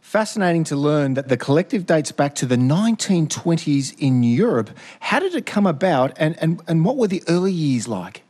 Fascinating 0.00 0.62
to 0.64 0.76
learn 0.76 1.14
that 1.14 1.28
the 1.28 1.36
collective 1.36 1.86
dates 1.86 2.12
back 2.12 2.36
to 2.36 2.46
the 2.46 2.56
1920s 2.56 3.98
in 3.98 4.22
Europe. 4.22 4.70
How 5.00 5.18
did 5.18 5.34
it 5.34 5.44
come 5.44 5.66
about, 5.66 6.12
and, 6.18 6.36
and, 6.40 6.62
and 6.68 6.84
what 6.84 6.96
were 6.96 7.08
the 7.08 7.24
early 7.26 7.52
years 7.52 7.88
like? 7.88 8.23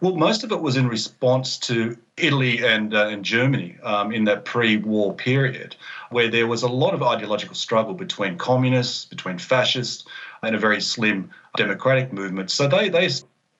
Well, 0.00 0.16
most 0.16 0.44
of 0.44 0.52
it 0.52 0.60
was 0.60 0.76
in 0.76 0.88
response 0.88 1.58
to 1.58 1.96
Italy 2.16 2.64
and, 2.64 2.94
uh, 2.94 3.08
and 3.08 3.24
Germany 3.24 3.76
um, 3.82 4.12
in 4.12 4.24
that 4.24 4.44
pre 4.44 4.76
war 4.76 5.14
period, 5.14 5.76
where 6.10 6.28
there 6.28 6.46
was 6.46 6.62
a 6.62 6.68
lot 6.68 6.94
of 6.94 7.02
ideological 7.02 7.54
struggle 7.54 7.94
between 7.94 8.38
communists, 8.38 9.04
between 9.04 9.38
fascists, 9.38 10.04
and 10.42 10.54
a 10.54 10.58
very 10.58 10.80
slim 10.80 11.30
democratic 11.56 12.12
movement. 12.12 12.50
So 12.50 12.68
they, 12.68 12.88
they 12.88 13.08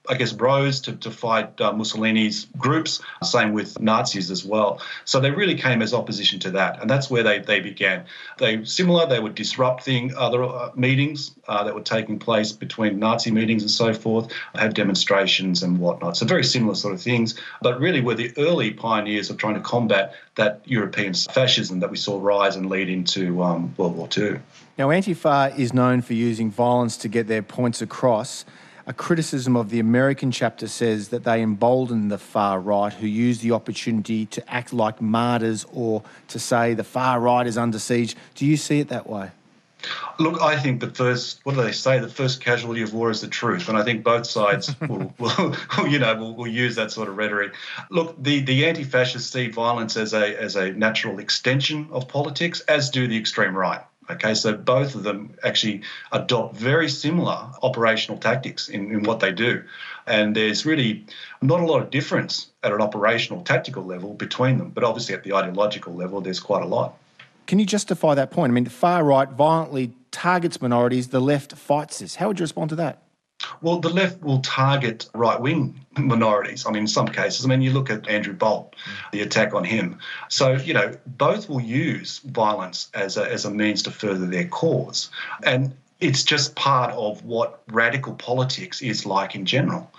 I 0.08 0.14
guess, 0.14 0.32
rose 0.32 0.80
to, 0.82 0.92
to 0.96 1.10
fight 1.10 1.60
uh, 1.60 1.72
Mussolini's 1.72 2.46
groups, 2.56 3.00
same 3.22 3.52
with 3.52 3.80
Nazis 3.80 4.30
as 4.30 4.44
well. 4.44 4.80
So 5.04 5.20
they 5.20 5.30
really 5.30 5.56
came 5.56 5.82
as 5.82 5.92
opposition 5.94 6.38
to 6.40 6.50
that, 6.52 6.80
and 6.80 6.88
that's 6.88 7.10
where 7.10 7.22
they, 7.22 7.38
they 7.38 7.60
began. 7.60 8.04
They 8.38 8.64
similar, 8.64 9.06
they 9.06 9.20
were 9.20 9.30
disrupting 9.30 10.14
other 10.16 10.44
uh, 10.44 10.70
meetings 10.74 11.34
uh, 11.48 11.64
that 11.64 11.74
were 11.74 11.80
taking 11.80 12.18
place 12.18 12.52
between 12.52 12.98
Nazi 12.98 13.30
meetings 13.30 13.62
and 13.62 13.70
so 13.70 13.92
forth, 13.92 14.32
have 14.54 14.74
demonstrations 14.74 15.62
and 15.62 15.78
whatnot. 15.78 16.16
So 16.16 16.26
very 16.26 16.44
similar 16.44 16.74
sort 16.74 16.94
of 16.94 17.02
things, 17.02 17.38
but 17.62 17.80
really 17.80 18.00
were 18.00 18.14
the 18.14 18.32
early 18.36 18.72
pioneers 18.72 19.30
of 19.30 19.36
trying 19.36 19.54
to 19.54 19.60
combat 19.60 20.14
that 20.36 20.60
European 20.64 21.14
fascism 21.14 21.80
that 21.80 21.90
we 21.90 21.96
saw 21.96 22.20
rise 22.20 22.56
and 22.56 22.68
lead 22.68 22.88
into 22.88 23.42
um, 23.42 23.74
World 23.76 23.96
War 23.96 24.08
II. 24.16 24.38
Now, 24.78 24.88
Antifa 24.88 25.58
is 25.58 25.72
known 25.72 26.02
for 26.02 26.12
using 26.12 26.50
violence 26.50 26.96
to 26.98 27.08
get 27.08 27.28
their 27.28 27.42
points 27.42 27.80
across. 27.80 28.44
A 28.88 28.92
criticism 28.92 29.56
of 29.56 29.70
the 29.70 29.80
American 29.80 30.30
chapter 30.30 30.68
says 30.68 31.08
that 31.08 31.24
they 31.24 31.42
embolden 31.42 32.06
the 32.06 32.18
far 32.18 32.60
right 32.60 32.92
who 32.92 33.08
use 33.08 33.40
the 33.40 33.50
opportunity 33.50 34.26
to 34.26 34.48
act 34.48 34.72
like 34.72 35.00
martyrs 35.00 35.66
or 35.72 36.04
to 36.28 36.38
say 36.38 36.72
the 36.72 36.84
far 36.84 37.18
right 37.18 37.48
is 37.48 37.58
under 37.58 37.80
siege. 37.80 38.14
Do 38.36 38.46
you 38.46 38.56
see 38.56 38.78
it 38.78 38.88
that 38.90 39.08
way? 39.08 39.32
Look, 40.20 40.40
I 40.40 40.56
think 40.56 40.80
the 40.80 40.90
first, 40.90 41.40
what 41.42 41.56
do 41.56 41.62
they 41.62 41.72
say? 41.72 41.98
The 41.98 42.08
first 42.08 42.40
casualty 42.40 42.82
of 42.82 42.94
war 42.94 43.10
is 43.10 43.20
the 43.20 43.28
truth. 43.28 43.68
And 43.68 43.76
I 43.76 43.82
think 43.82 44.04
both 44.04 44.24
sides 44.24 44.74
will, 44.88 45.12
will, 45.18 45.56
you 45.88 45.98
know, 45.98 46.14
will, 46.14 46.36
will, 46.36 46.46
use 46.46 46.76
that 46.76 46.92
sort 46.92 47.08
of 47.08 47.16
rhetoric. 47.16 47.54
Look, 47.90 48.14
the, 48.22 48.40
the 48.40 48.66
anti 48.66 48.84
fascists 48.84 49.32
see 49.32 49.48
violence 49.48 49.96
as 49.96 50.14
a, 50.14 50.40
as 50.40 50.54
a 50.54 50.70
natural 50.72 51.18
extension 51.18 51.88
of 51.90 52.06
politics, 52.06 52.60
as 52.60 52.88
do 52.90 53.08
the 53.08 53.16
extreme 53.16 53.56
right. 53.56 53.80
Okay, 54.08 54.34
so 54.34 54.56
both 54.56 54.94
of 54.94 55.02
them 55.02 55.34
actually 55.42 55.82
adopt 56.12 56.54
very 56.56 56.88
similar 56.88 57.48
operational 57.62 58.18
tactics 58.18 58.68
in, 58.68 58.90
in 58.92 59.02
what 59.02 59.20
they 59.20 59.32
do. 59.32 59.64
And 60.06 60.36
there's 60.36 60.64
really 60.64 61.04
not 61.42 61.60
a 61.60 61.66
lot 61.66 61.82
of 61.82 61.90
difference 61.90 62.48
at 62.62 62.72
an 62.72 62.80
operational 62.80 63.42
tactical 63.42 63.84
level 63.84 64.14
between 64.14 64.58
them, 64.58 64.70
but 64.70 64.84
obviously 64.84 65.14
at 65.14 65.24
the 65.24 65.32
ideological 65.32 65.94
level, 65.94 66.20
there's 66.20 66.40
quite 66.40 66.62
a 66.62 66.66
lot. 66.66 66.96
Can 67.46 67.58
you 67.58 67.66
justify 67.66 68.14
that 68.14 68.30
point? 68.30 68.50
I 68.50 68.54
mean, 68.54 68.64
the 68.64 68.70
far 68.70 69.04
right 69.04 69.28
violently 69.28 69.92
targets 70.10 70.60
minorities, 70.60 71.08
the 71.08 71.20
left 71.20 71.52
fights 71.52 71.98
this. 71.98 72.16
How 72.16 72.28
would 72.28 72.38
you 72.38 72.44
respond 72.44 72.70
to 72.70 72.76
that? 72.76 73.02
Well, 73.62 73.80
the 73.80 73.88
left 73.88 74.22
will 74.22 74.40
target 74.40 75.08
right 75.14 75.40
wing 75.40 75.80
minorities. 75.96 76.66
I 76.66 76.70
mean, 76.70 76.82
in 76.82 76.88
some 76.88 77.08
cases, 77.08 77.44
I 77.44 77.48
mean, 77.48 77.62
you 77.62 77.72
look 77.72 77.90
at 77.90 78.08
Andrew 78.08 78.34
Bolt, 78.34 78.76
the 79.12 79.22
attack 79.22 79.54
on 79.54 79.64
him. 79.64 79.98
So, 80.28 80.52
you 80.52 80.74
know, 80.74 80.96
both 81.06 81.48
will 81.48 81.60
use 81.60 82.18
violence 82.20 82.90
as 82.94 83.16
a, 83.16 83.30
as 83.30 83.44
a 83.44 83.50
means 83.50 83.82
to 83.84 83.90
further 83.90 84.26
their 84.26 84.46
cause. 84.46 85.10
And 85.42 85.74
it's 86.00 86.22
just 86.22 86.54
part 86.54 86.92
of 86.92 87.24
what 87.24 87.62
radical 87.68 88.14
politics 88.14 88.82
is 88.82 89.06
like 89.06 89.34
in 89.34 89.46
general. 89.46 89.90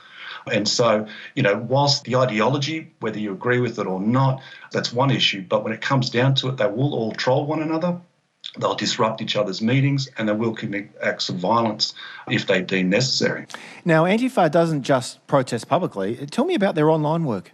And 0.51 0.67
so, 0.67 1.07
you 1.35 1.43
know, 1.43 1.57
whilst 1.57 2.05
the 2.05 2.15
ideology, 2.15 2.91
whether 2.99 3.19
you 3.19 3.33
agree 3.33 3.59
with 3.59 3.79
it 3.79 3.87
or 3.87 3.99
not, 3.99 4.41
that's 4.71 4.93
one 4.93 5.11
issue. 5.11 5.41
But 5.41 5.63
when 5.63 5.73
it 5.73 5.81
comes 5.81 6.09
down 6.09 6.35
to 6.35 6.49
it, 6.49 6.57
they 6.57 6.67
will 6.67 6.93
all 6.93 7.11
troll 7.11 7.45
one 7.45 7.61
another. 7.61 7.99
They'll 8.59 8.75
disrupt 8.75 9.21
each 9.21 9.35
other's 9.35 9.61
meetings 9.61 10.09
and 10.17 10.27
they 10.27 10.33
will 10.33 10.53
commit 10.53 10.89
acts 11.01 11.29
of 11.29 11.35
violence 11.35 11.93
if 12.29 12.47
they 12.47 12.61
deem 12.61 12.89
necessary. 12.89 13.45
Now, 13.85 14.05
Antifa 14.05 14.51
doesn't 14.51 14.83
just 14.83 15.25
protest 15.27 15.67
publicly. 15.67 16.25
Tell 16.27 16.45
me 16.45 16.55
about 16.55 16.75
their 16.75 16.89
online 16.89 17.23
work. 17.23 17.51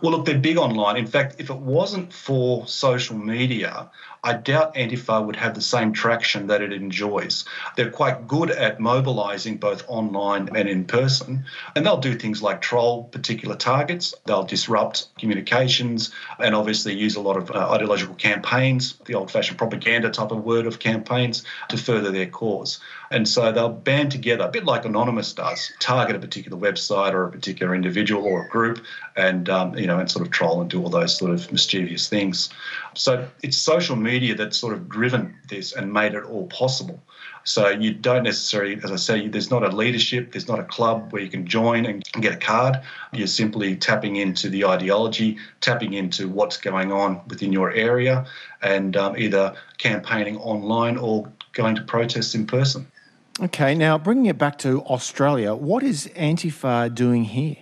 Well, 0.00 0.12
look, 0.12 0.26
they're 0.26 0.38
big 0.38 0.56
online. 0.56 0.96
In 0.96 1.06
fact, 1.06 1.36
if 1.38 1.50
it 1.50 1.56
wasn't 1.56 2.12
for 2.12 2.66
social 2.66 3.16
media, 3.16 3.90
I 4.24 4.34
doubt 4.34 4.76
Antifa 4.76 5.26
would 5.26 5.34
have 5.34 5.54
the 5.54 5.60
same 5.60 5.92
traction 5.92 6.46
that 6.46 6.62
it 6.62 6.72
enjoys. 6.72 7.44
They're 7.76 7.90
quite 7.90 8.28
good 8.28 8.52
at 8.52 8.78
mobilising 8.78 9.56
both 9.56 9.84
online 9.88 10.48
and 10.54 10.68
in 10.68 10.84
person, 10.84 11.44
and 11.74 11.84
they'll 11.84 11.96
do 11.96 12.14
things 12.14 12.40
like 12.40 12.62
troll 12.62 13.04
particular 13.04 13.56
targets, 13.56 14.14
they'll 14.26 14.44
disrupt 14.44 15.08
communications, 15.18 16.12
and 16.38 16.54
obviously 16.54 16.94
use 16.94 17.16
a 17.16 17.20
lot 17.20 17.36
of 17.36 17.50
uh, 17.50 17.72
ideological 17.72 18.14
campaigns, 18.14 18.94
the 19.06 19.14
old 19.14 19.28
fashioned 19.28 19.58
propaganda 19.58 20.08
type 20.08 20.30
of 20.30 20.44
word 20.44 20.66
of 20.66 20.78
campaigns, 20.78 21.42
to 21.68 21.76
further 21.76 22.12
their 22.12 22.26
cause. 22.26 22.78
And 23.10 23.28
so 23.28 23.50
they'll 23.50 23.70
band 23.70 24.12
together, 24.12 24.44
a 24.44 24.48
bit 24.48 24.64
like 24.64 24.84
Anonymous 24.84 25.32
does, 25.32 25.72
target 25.80 26.14
a 26.14 26.20
particular 26.20 26.56
website 26.56 27.12
or 27.12 27.24
a 27.24 27.30
particular 27.30 27.74
individual 27.74 28.24
or 28.24 28.46
a 28.46 28.48
group, 28.48 28.84
and 29.16 29.50
um, 29.50 29.76
you 29.76 29.88
know, 29.88 29.98
and 29.98 30.08
sort 30.08 30.24
of 30.24 30.30
troll 30.30 30.60
and 30.60 30.70
do 30.70 30.80
all 30.80 30.88
those 30.88 31.18
sort 31.18 31.32
of 31.32 31.50
mischievous 31.50 32.08
things. 32.08 32.50
So 32.94 33.28
it's 33.42 33.56
social 33.56 33.96
media 33.96 34.11
that's 34.18 34.56
sort 34.56 34.74
of 34.74 34.88
driven 34.88 35.34
this 35.48 35.72
and 35.72 35.92
made 35.92 36.14
it 36.14 36.24
all 36.24 36.46
possible. 36.46 37.02
So 37.44 37.68
you 37.68 37.92
don't 37.92 38.22
necessarily, 38.22 38.78
as 38.82 38.92
I 38.92 38.96
say, 38.96 39.28
there's 39.28 39.50
not 39.50 39.64
a 39.64 39.68
leadership, 39.68 40.32
there's 40.32 40.48
not 40.48 40.60
a 40.60 40.64
club 40.64 41.12
where 41.12 41.22
you 41.22 41.28
can 41.28 41.46
join 41.46 41.86
and 41.86 42.04
get 42.20 42.32
a 42.34 42.36
card. 42.36 42.80
You're 43.12 43.26
simply 43.26 43.76
tapping 43.76 44.16
into 44.16 44.48
the 44.48 44.64
ideology, 44.64 45.38
tapping 45.60 45.94
into 45.94 46.28
what's 46.28 46.56
going 46.56 46.92
on 46.92 47.20
within 47.28 47.52
your 47.52 47.72
area, 47.72 48.26
and 48.62 48.96
um, 48.96 49.16
either 49.16 49.54
campaigning 49.78 50.36
online 50.38 50.96
or 50.96 51.30
going 51.52 51.74
to 51.74 51.82
protests 51.82 52.34
in 52.34 52.46
person. 52.46 52.86
Okay, 53.40 53.74
now 53.74 53.98
bringing 53.98 54.26
it 54.26 54.38
back 54.38 54.58
to 54.58 54.82
Australia, 54.82 55.54
what 55.54 55.82
is 55.82 56.08
Antifa 56.14 56.94
doing 56.94 57.24
here? 57.24 57.56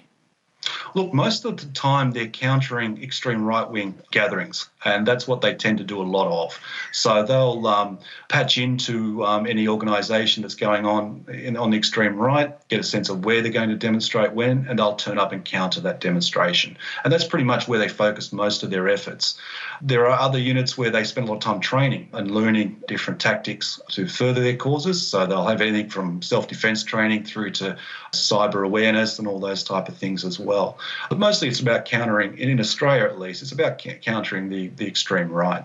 Look, 0.94 1.12
most 1.12 1.44
of 1.44 1.56
the 1.56 1.66
time 1.66 2.10
they're 2.12 2.26
countering 2.26 3.02
extreme 3.02 3.44
right 3.44 3.68
wing 3.68 3.94
gatherings, 4.10 4.68
and 4.84 5.06
that's 5.06 5.28
what 5.28 5.40
they 5.40 5.54
tend 5.54 5.78
to 5.78 5.84
do 5.84 6.00
a 6.00 6.04
lot 6.04 6.26
of. 6.44 6.58
So 6.92 7.24
they'll 7.24 7.66
um, 7.66 7.98
patch 8.28 8.58
into 8.58 9.24
um, 9.24 9.46
any 9.46 9.68
organisation 9.68 10.42
that's 10.42 10.54
going 10.54 10.86
on 10.86 11.24
in, 11.28 11.56
on 11.56 11.70
the 11.70 11.76
extreme 11.78 12.16
right, 12.16 12.56
get 12.68 12.80
a 12.80 12.84
sense 12.84 13.08
of 13.08 13.24
where 13.24 13.42
they're 13.42 13.52
going 13.52 13.68
to 13.70 13.76
demonstrate 13.76 14.32
when, 14.32 14.66
and 14.68 14.78
they'll 14.78 14.96
turn 14.96 15.18
up 15.18 15.32
and 15.32 15.44
counter 15.44 15.80
that 15.80 16.00
demonstration. 16.00 16.76
And 17.04 17.12
that's 17.12 17.24
pretty 17.24 17.44
much 17.44 17.68
where 17.68 17.78
they 17.78 17.88
focus 17.88 18.32
most 18.32 18.62
of 18.62 18.70
their 18.70 18.88
efforts. 18.88 19.38
There 19.82 20.06
are 20.06 20.18
other 20.18 20.38
units 20.38 20.76
where 20.76 20.90
they 20.90 21.04
spend 21.04 21.28
a 21.28 21.30
lot 21.30 21.36
of 21.36 21.42
time 21.42 21.60
training 21.60 22.08
and 22.12 22.30
learning 22.30 22.82
different 22.86 23.20
tactics 23.20 23.80
to 23.90 24.06
further 24.06 24.40
their 24.42 24.56
causes. 24.56 25.06
So 25.06 25.26
they'll 25.26 25.46
have 25.46 25.60
anything 25.60 25.88
from 25.88 26.22
self 26.22 26.48
defence 26.48 26.84
training 26.84 27.24
through 27.24 27.52
to 27.52 27.76
cyber 28.12 28.64
awareness 28.64 29.18
and 29.18 29.28
all 29.28 29.38
those 29.38 29.62
type 29.62 29.88
of 29.88 29.96
things 29.96 30.24
as 30.24 30.38
well. 30.38 30.59
But 31.08 31.18
mostly 31.18 31.48
it's 31.48 31.60
about 31.60 31.84
countering, 31.84 32.30
and 32.40 32.50
in 32.50 32.60
Australia 32.60 33.04
at 33.04 33.18
least, 33.18 33.42
it's 33.42 33.52
about 33.52 33.78
countering 33.78 34.48
the, 34.48 34.68
the 34.68 34.86
extreme 34.86 35.30
right. 35.30 35.64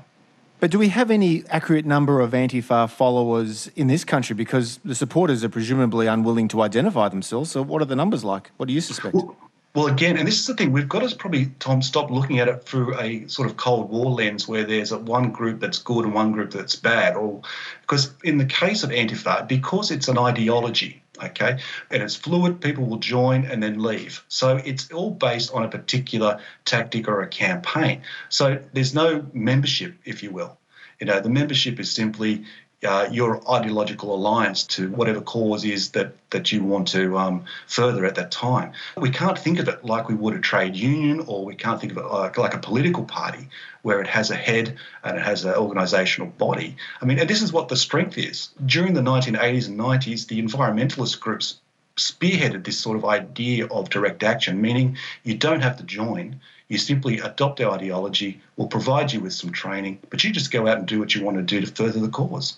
But 0.59 0.71
do 0.71 0.79
we 0.79 0.89
have 0.89 1.11
any 1.11 1.43
accurate 1.49 1.85
number 1.85 2.21
of 2.21 2.31
Antifa 2.31 2.89
followers 2.89 3.69
in 3.75 3.87
this 3.87 4.05
country? 4.05 4.35
Because 4.35 4.79
the 4.85 4.95
supporters 4.95 5.43
are 5.43 5.49
presumably 5.49 6.07
unwilling 6.07 6.47
to 6.49 6.61
identify 6.61 7.09
themselves. 7.09 7.51
So, 7.51 7.61
what 7.61 7.81
are 7.81 7.85
the 7.85 7.95
numbers 7.95 8.23
like? 8.23 8.51
What 8.57 8.67
do 8.67 8.73
you 8.73 8.81
suspect? 8.81 9.15
Well, 9.15 9.35
well, 9.75 9.87
again, 9.87 10.15
and 10.15 10.25
this 10.25 10.39
is 10.39 10.47
the 10.47 10.53
thing, 10.53 10.71
we've 10.71 10.87
got 10.87 11.07
to 11.07 11.13
probably, 11.17 11.47
Tom, 11.59 11.81
stop 11.81 12.09
looking 12.09 12.39
at 12.39 12.47
it 12.47 12.63
through 12.63 12.97
a 12.97 13.27
sort 13.27 13.49
of 13.49 13.57
Cold 13.57 13.89
War 13.89 14.09
lens 14.09 14.47
where 14.47 14.63
there's 14.63 14.93
a 14.93 14.97
one 14.97 15.31
group 15.31 15.59
that's 15.59 15.79
good 15.79 16.05
and 16.05 16.13
one 16.13 16.31
group 16.31 16.51
that's 16.51 16.77
bad. 16.77 17.17
Or 17.17 17.41
because 17.81 18.13
in 18.23 18.37
the 18.37 18.45
case 18.45 18.83
of 18.83 18.91
Antifa, 18.91 19.45
because 19.45 19.91
it's 19.91 20.07
an 20.07 20.17
ideology, 20.17 21.03
okay, 21.23 21.59
and 21.91 22.03
it's 22.03 22.15
fluid, 22.15 22.61
people 22.61 22.85
will 22.85 22.97
join 22.97 23.45
and 23.45 23.61
then 23.61 23.81
leave. 23.81 24.23
So 24.27 24.57
it's 24.57 24.91
all 24.91 25.11
based 25.11 25.53
on 25.53 25.63
a 25.63 25.69
particular 25.69 26.39
tactic 26.65 27.07
or 27.07 27.21
a 27.21 27.27
campaign. 27.27 28.01
So 28.29 28.59
there's 28.73 28.93
no 28.93 29.25
membership, 29.33 29.95
if 30.05 30.23
you 30.23 30.31
will. 30.31 30.57
You 30.99 31.07
know, 31.07 31.19
the 31.19 31.29
membership 31.29 31.79
is 31.79 31.91
simply 31.91 32.45
uh, 32.85 33.09
your 33.11 33.41
ideological 33.51 34.13
alliance 34.13 34.63
to 34.63 34.89
whatever 34.91 35.21
cause 35.21 35.65
is 35.65 35.91
that, 35.91 36.15
that 36.29 36.51
you 36.51 36.63
want 36.63 36.87
to 36.89 37.17
um, 37.17 37.45
further 37.67 38.05
at 38.05 38.15
that 38.15 38.31
time. 38.31 38.73
We 38.97 39.09
can't 39.09 39.37
think 39.37 39.59
of 39.59 39.67
it 39.67 39.83
like 39.83 40.07
we 40.07 40.15
would 40.15 40.35
a 40.35 40.39
trade 40.39 40.75
union, 40.75 41.23
or 41.27 41.45
we 41.45 41.55
can't 41.55 41.79
think 41.79 41.91
of 41.91 41.97
it 41.97 42.05
like, 42.05 42.37
like 42.37 42.53
a 42.53 42.59
political 42.59 43.03
party 43.03 43.49
where 43.81 44.01
it 44.01 44.07
has 44.07 44.31
a 44.31 44.35
head 44.35 44.77
and 45.03 45.17
it 45.17 45.23
has 45.23 45.45
an 45.45 45.53
organisational 45.53 46.35
body. 46.37 46.75
I 47.01 47.05
mean, 47.05 47.19
and 47.19 47.29
this 47.29 47.41
is 47.41 47.53
what 47.53 47.67
the 47.67 47.77
strength 47.77 48.17
is. 48.17 48.49
During 48.65 48.93
the 48.93 49.01
1980s 49.01 49.67
and 49.67 49.79
90s, 49.79 50.27
the 50.27 50.41
environmentalist 50.41 51.19
groups 51.19 51.59
spearheaded 51.97 52.65
this 52.65 52.77
sort 52.77 52.97
of 52.97 53.05
idea 53.05 53.67
of 53.67 53.89
direct 53.89 54.23
action, 54.23 54.61
meaning 54.61 54.97
you 55.23 55.35
don't 55.35 55.61
have 55.61 55.77
to 55.77 55.83
join. 55.83 56.39
You 56.67 56.77
simply 56.77 57.19
adopt 57.19 57.61
our 57.61 57.71
ideology, 57.73 58.41
we'll 58.57 58.67
provide 58.67 59.13
you 59.13 59.19
with 59.19 59.33
some 59.33 59.51
training, 59.51 59.99
but 60.09 60.23
you 60.23 60.31
just 60.31 60.51
go 60.51 60.67
out 60.67 60.79
and 60.79 60.87
do 60.87 60.99
what 60.99 61.13
you 61.13 61.23
want 61.23 61.37
to 61.37 61.43
do 61.43 61.61
to 61.61 61.67
further 61.67 61.99
the 61.99 62.09
cause. 62.09 62.57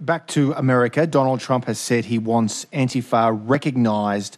Back 0.00 0.26
to 0.28 0.52
America, 0.52 1.06
Donald 1.06 1.40
Trump 1.40 1.64
has 1.64 1.78
said 1.78 2.04
he 2.04 2.18
wants 2.18 2.66
Antifa 2.66 3.40
recognised 3.44 4.36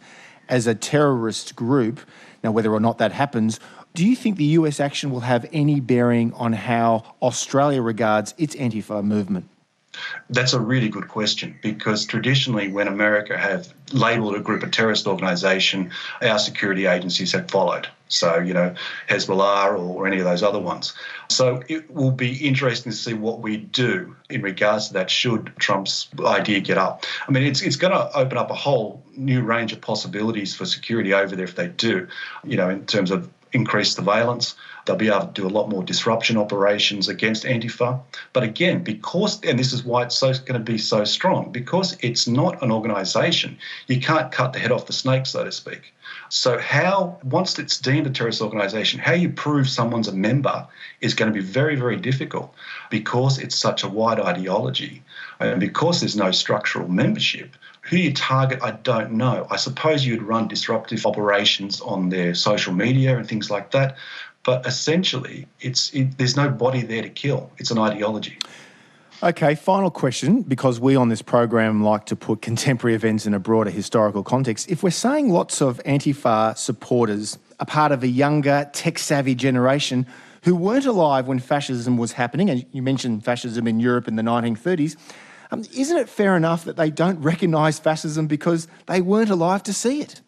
as 0.49 0.69
a 0.69 0.75
terrorist 0.75 1.57
group. 1.57 2.01
Now, 2.45 2.53
whether 2.53 2.73
or 2.73 2.79
not 2.79 2.99
that 2.99 3.11
happens, 3.11 3.59
do 3.93 4.07
you 4.07 4.15
think 4.15 4.37
the 4.37 4.45
US 4.45 4.79
action 4.79 5.11
will 5.11 5.21
have 5.21 5.47
any 5.53 5.81
bearing 5.81 6.33
on 6.35 6.53
how 6.53 7.17
Australia 7.21 7.83
regards 7.83 8.35
its 8.39 8.55
Antifa 8.55 9.03
movement? 9.03 9.49
That's 10.31 10.53
a 10.53 10.61
really 10.61 10.89
good 10.89 11.09
question 11.09 11.59
because 11.63 12.05
traditionally, 12.07 12.69
when 12.69 12.89
America 12.89 13.37
have 13.37 13.73
labelled 13.93 14.35
a 14.35 14.41
group 14.41 14.63
a 14.63 14.69
terrorist 14.69 15.07
organisation, 15.07 15.91
our 16.23 16.39
security 16.39 16.87
agencies 16.87 17.33
have 17.33 17.51
followed. 17.51 17.89
So, 18.09 18.39
you 18.39 18.55
know, 18.55 18.75
Hezbollah 19.09 19.79
or 19.79 20.07
any 20.07 20.19
of 20.19 20.25
those 20.25 20.43
other 20.43 20.59
ones. 20.59 20.95
So 21.29 21.63
it 21.69 21.91
will 21.91 22.11
be 22.11 22.37
interesting 22.47 22.91
to 22.91 22.97
see 22.97 23.13
what 23.13 23.41
we 23.41 23.59
do 23.59 24.17
in 24.31 24.43
regards 24.43 24.89
to 24.89 24.95
that 24.95 25.11
should 25.11 25.53
Trump's 25.59 26.09
idea 26.25 26.61
get 26.61 26.79
up. 26.79 27.05
I 27.27 27.33
mean, 27.33 27.43
it's, 27.43 27.61
it's 27.61 27.77
going 27.77 27.93
to 27.93 28.11
open 28.17 28.39
up 28.39 28.51
a 28.51 28.55
whole 28.55 29.03
new 29.15 29.43
range 29.43 29.73
of 29.73 29.81
possibilities 29.81 30.55
for 30.55 30.65
security 30.65 31.13
over 31.13 31.37
there 31.37 31.45
if 31.45 31.55
they 31.55 31.69
do, 31.69 32.09
you 32.45 32.57
know, 32.57 32.71
in 32.71 32.87
terms 32.87 33.11
of 33.11 33.31
increased 33.53 33.97
surveillance. 33.97 34.55
They'll 34.89 34.97
be 34.97 35.09
able 35.09 35.27
to 35.27 35.33
do 35.33 35.47
a 35.47 35.49
lot 35.49 35.69
more 35.69 35.83
disruption 35.83 36.39
operations 36.39 37.09
against 37.09 37.45
Antifa. 37.45 38.01
But 38.33 38.43
again, 38.43 38.83
because, 38.83 39.39
and 39.45 39.59
this 39.59 39.75
is 39.75 39.85
why 39.85 40.05
it's 40.05 40.17
so 40.17 40.33
going 40.33 40.55
to 40.55 40.59
be 40.61 40.79
so 40.79 41.05
strong, 41.05 41.53
because 41.53 41.99
it's 42.01 42.27
not 42.27 42.63
an 42.63 42.73
organisation, 42.73 43.59
you 43.87 44.01
can't 44.01 44.33
cut 44.33 44.55
the 44.55 44.59
head 44.59 44.73
off 44.73 44.87
the 44.87 44.95
snake, 44.95 45.27
so 45.27 45.45
to 45.45 45.53
speak. 45.53 45.93
So, 46.31 46.59
how, 46.59 47.19
once 47.23 47.59
it's 47.59 47.79
deemed 47.79 48.07
a 48.07 48.11
terrorist 48.11 48.41
organisation, 48.41 48.99
how 48.99 49.13
you 49.13 49.29
prove 49.29 49.69
someone's 49.69 50.09
a 50.09 50.13
member 50.13 50.67
is 51.03 51.13
going 51.13 51.31
to 51.31 51.39
be 51.39 51.45
very, 51.45 51.77
very 51.77 51.97
difficult 51.97 52.55
because 52.89 53.39
it's 53.39 53.57
such 53.57 53.85
a 53.85 53.89
wide 53.89 54.19
ideology 54.19 55.03
and 55.39 55.61
because 55.61 56.01
there's 56.01 56.17
no 56.17 56.31
structural 56.31 56.89
membership. 56.89 57.55
Who 57.83 57.97
you 57.97 58.13
target, 58.13 58.63
I 58.63 58.73
don't 58.73 59.13
know. 59.13 59.47
I 59.51 59.57
suppose 59.57 60.05
you'd 60.05 60.23
run 60.23 60.49
disruptive 60.49 61.07
operations 61.07 61.81
on 61.81 62.11
their 62.11 62.35
social 62.35 62.75
media 62.75 63.17
and 63.17 63.27
things 63.27 63.51
like 63.51 63.71
that. 63.71 63.97
But 64.49 64.65
essentially, 64.65 65.47
it's 65.61 65.93
it, 65.93 66.17
there's 66.17 66.35
no 66.35 66.49
body 66.49 66.81
there 66.81 67.03
to 67.03 67.11
kill. 67.11 67.51
It's 67.59 67.71
an 67.71 67.77
ideology. 67.77 68.39
Okay, 69.23 69.55
final 69.55 69.91
question 69.91 70.41
because 70.41 70.81
we 70.81 70.97
on 70.97 71.11
this 71.11 71.21
program 71.21 71.85
like 71.85 72.07
to 72.07 72.17
put 72.17 72.41
contemporary 72.41 72.95
events 72.95 73.27
in 73.27 73.35
a 73.35 73.39
broader 73.39 73.69
historical 73.69 74.23
context. 74.23 74.71
If 74.71 74.83
we're 74.83 74.89
saying 74.89 75.29
lots 75.29 75.61
of 75.61 75.83
Antifa 75.85 76.57
supporters 76.57 77.39
are 77.61 77.67
part 77.67 77.93
of 77.93 78.03
a 78.03 78.09
younger, 78.09 78.71
tech 78.73 78.99
savvy 78.99 79.35
generation 79.35 80.07
who 80.45 80.57
weren't 80.57 80.87
alive 80.87 81.29
when 81.29 81.41
fascism 81.41 81.99
was 81.99 82.13
happening, 82.13 82.49
and 82.49 82.65
you 82.73 82.81
mentioned 82.81 83.27
fascism 83.27 83.67
in 83.67 83.81
Europe 83.81 84.09
in 84.09 84.17
the 84.17 84.23
1930s, 84.23 84.97
um, 85.51 85.63
isn't 85.75 85.99
it 85.99 86.09
fair 86.09 86.39
enough 86.39 86.65
that 86.65 86.79
they 86.79 86.89
don't 86.89 87.21
recognise 87.21 87.79
fascism 87.79 88.27
because 88.27 88.67
they 88.87 89.03
weren't 89.03 89.29
alive 89.29 89.63
to 89.65 89.75
see 89.75 90.01
it? 90.01 90.23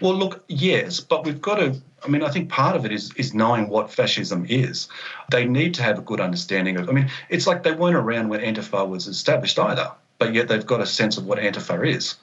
Well, 0.00 0.14
look, 0.14 0.44
yes, 0.48 1.00
but 1.00 1.24
we've 1.24 1.40
got 1.40 1.56
to. 1.56 1.80
I 2.04 2.08
mean, 2.08 2.22
I 2.22 2.30
think 2.30 2.50
part 2.50 2.76
of 2.76 2.84
it 2.84 2.92
is 2.92 3.12
is 3.14 3.34
knowing 3.34 3.68
what 3.68 3.90
fascism 3.90 4.44
is. 4.48 4.88
They 5.30 5.46
need 5.46 5.74
to 5.74 5.82
have 5.82 5.98
a 5.98 6.02
good 6.02 6.20
understanding 6.20 6.76
of. 6.76 6.88
I 6.88 6.92
mean, 6.92 7.10
it's 7.28 7.46
like 7.46 7.62
they 7.62 7.72
weren't 7.72 7.96
around 7.96 8.28
when 8.28 8.40
Antifa 8.40 8.88
was 8.88 9.06
established 9.06 9.58
either, 9.58 9.90
but 10.18 10.34
yet 10.34 10.48
they've 10.48 10.66
got 10.66 10.80
a 10.80 10.86
sense 10.86 11.16
of 11.16 11.26
what 11.26 11.38
Antifa 11.38 11.86
is. 11.86 12.16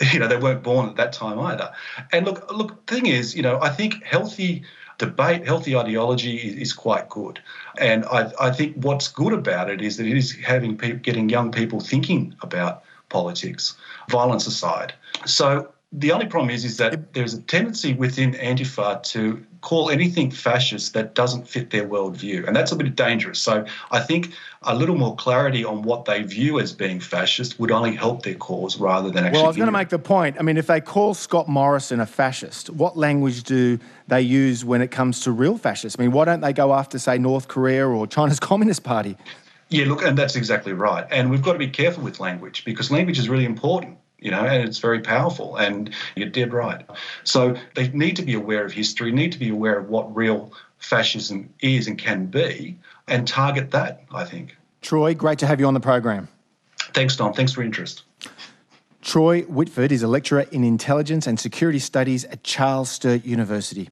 You 0.12 0.20
know, 0.20 0.28
they 0.28 0.36
weren't 0.36 0.62
born 0.62 0.88
at 0.88 0.94
that 0.94 1.12
time 1.12 1.40
either. 1.40 1.72
And 2.12 2.24
look, 2.24 2.48
look, 2.52 2.86
thing 2.86 3.06
is, 3.06 3.34
you 3.34 3.42
know, 3.42 3.60
I 3.60 3.70
think 3.70 4.04
healthy 4.04 4.62
debate, 4.98 5.44
healthy 5.44 5.74
ideology 5.74 6.36
is, 6.36 6.54
is 6.54 6.72
quite 6.72 7.08
good. 7.08 7.40
And 7.78 8.04
I, 8.04 8.30
I, 8.40 8.50
think 8.52 8.76
what's 8.76 9.08
good 9.08 9.32
about 9.32 9.68
it 9.68 9.82
is 9.82 9.96
that 9.96 10.06
it 10.06 10.16
is 10.16 10.36
having 10.36 10.78
people, 10.78 10.98
getting 10.98 11.28
young 11.28 11.50
people 11.50 11.80
thinking 11.80 12.32
about 12.42 12.84
politics, 13.08 13.76
violence 14.08 14.46
aside. 14.46 14.92
So 15.26 15.68
the 15.92 16.12
only 16.12 16.26
problem 16.26 16.50
is, 16.50 16.64
is 16.64 16.76
that 16.76 17.14
there's 17.14 17.32
a 17.32 17.40
tendency 17.42 17.94
within 17.94 18.32
Antifa 18.34 19.02
to 19.04 19.44
call 19.62 19.88
anything 19.88 20.30
fascist 20.30 20.92
that 20.92 21.14
doesn't 21.14 21.48
fit 21.48 21.70
their 21.70 21.88
worldview. 21.88 22.46
And 22.46 22.54
that's 22.54 22.70
a 22.70 22.76
bit 22.76 22.94
dangerous. 22.94 23.40
So 23.40 23.64
I 23.90 24.00
think 24.00 24.32
a 24.62 24.74
little 24.74 24.96
more 24.96 25.16
clarity 25.16 25.64
on 25.64 25.82
what 25.82 26.04
they 26.04 26.22
view 26.22 26.60
as 26.60 26.72
being 26.74 27.00
fascist 27.00 27.58
would 27.58 27.70
only 27.70 27.96
help 27.96 28.22
their 28.22 28.34
cause 28.34 28.78
rather 28.78 29.10
than 29.10 29.24
actually. 29.24 29.38
Well, 29.38 29.46
I 29.46 29.48
was 29.48 29.56
going 29.56 29.66
to 29.66 29.72
make 29.72 29.88
the 29.88 29.98
point. 29.98 30.36
I 30.38 30.42
mean, 30.42 30.58
if 30.58 30.66
they 30.66 30.80
call 30.80 31.14
Scott 31.14 31.48
Morrison 31.48 32.00
a 32.00 32.06
fascist, 32.06 32.68
what 32.68 32.96
language 32.98 33.42
do 33.44 33.78
they 34.08 34.20
use 34.20 34.66
when 34.66 34.82
it 34.82 34.90
comes 34.90 35.20
to 35.20 35.32
real 35.32 35.56
fascists? 35.56 35.98
I 35.98 36.02
mean, 36.02 36.12
why 36.12 36.26
don't 36.26 36.42
they 36.42 36.52
go 36.52 36.74
after, 36.74 36.98
say, 36.98 37.18
North 37.18 37.48
Korea 37.48 37.88
or 37.88 38.06
China's 38.06 38.38
Communist 38.48 38.84
Party? 38.84 39.16
Yeah, 39.70 39.86
look, 39.86 40.02
and 40.02 40.16
that's 40.16 40.36
exactly 40.36 40.74
right. 40.74 41.06
And 41.10 41.30
we've 41.30 41.42
got 41.42 41.54
to 41.54 41.58
be 41.58 41.68
careful 41.68 42.04
with 42.04 42.20
language 42.20 42.64
because 42.64 42.90
language 42.90 43.18
is 43.18 43.28
really 43.28 43.46
important 43.46 43.98
you 44.18 44.30
know, 44.30 44.44
and 44.44 44.68
it's 44.68 44.78
very 44.78 45.00
powerful. 45.00 45.56
And 45.56 45.94
you're 46.16 46.28
dead 46.28 46.52
right. 46.52 46.84
So 47.24 47.56
they 47.74 47.88
need 47.88 48.16
to 48.16 48.22
be 48.22 48.34
aware 48.34 48.64
of 48.64 48.72
history, 48.72 49.12
need 49.12 49.32
to 49.32 49.38
be 49.38 49.50
aware 49.50 49.78
of 49.78 49.88
what 49.88 50.14
real 50.14 50.52
fascism 50.78 51.52
is 51.60 51.86
and 51.86 51.98
can 51.98 52.26
be, 52.26 52.78
and 53.06 53.26
target 53.26 53.70
that, 53.72 54.04
I 54.12 54.24
think. 54.24 54.56
Troy, 54.80 55.14
great 55.14 55.38
to 55.40 55.46
have 55.46 55.60
you 55.60 55.66
on 55.66 55.74
the 55.74 55.80
program. 55.80 56.28
Thanks, 56.94 57.16
Tom. 57.16 57.32
Thanks 57.32 57.52
for 57.52 57.60
your 57.60 57.66
interest. 57.66 58.02
Troy 59.02 59.42
Whitford 59.42 59.92
is 59.92 60.02
a 60.02 60.08
lecturer 60.08 60.46
in 60.52 60.64
intelligence 60.64 61.26
and 61.26 61.38
security 61.38 61.78
studies 61.78 62.24
at 62.26 62.42
Charles 62.42 62.90
Sturt 62.90 63.24
University. 63.24 63.88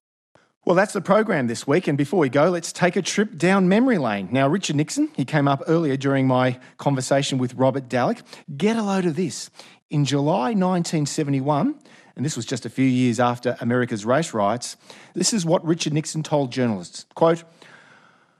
Well, 0.65 0.75
that's 0.75 0.91
the 0.91 0.99
program 0.99 1.47
this 1.47 1.65
week. 1.65 1.87
And 1.87 1.97
before 1.97 2.19
we 2.19 2.27
go, 2.27 2.49
let's 2.49 2.73
take 2.73 2.97
a 2.97 3.01
trip 3.01 3.37
down 3.37 3.69
memory 3.69 3.97
lane. 3.97 4.27
Now, 4.31 4.49
Richard 4.49 4.75
Nixon, 4.75 5.09
he 5.15 5.23
came 5.23 5.47
up 5.47 5.63
earlier 5.65 5.95
during 5.95 6.27
my 6.27 6.59
conversation 6.77 7.37
with 7.37 7.53
Robert 7.53 7.87
Dallek. 7.87 8.21
Get 8.57 8.75
a 8.75 8.83
load 8.83 9.05
of 9.05 9.15
this. 9.15 9.49
In 9.89 10.03
July 10.03 10.51
1971, 10.53 11.79
and 12.15 12.25
this 12.25 12.35
was 12.35 12.45
just 12.45 12.65
a 12.65 12.69
few 12.69 12.85
years 12.85 13.19
after 13.19 13.55
America's 13.61 14.05
race 14.05 14.33
riots, 14.33 14.75
this 15.13 15.33
is 15.33 15.45
what 15.45 15.65
Richard 15.65 15.93
Nixon 15.93 16.23
told 16.23 16.51
journalists. 16.51 17.05
Quote, 17.15 17.43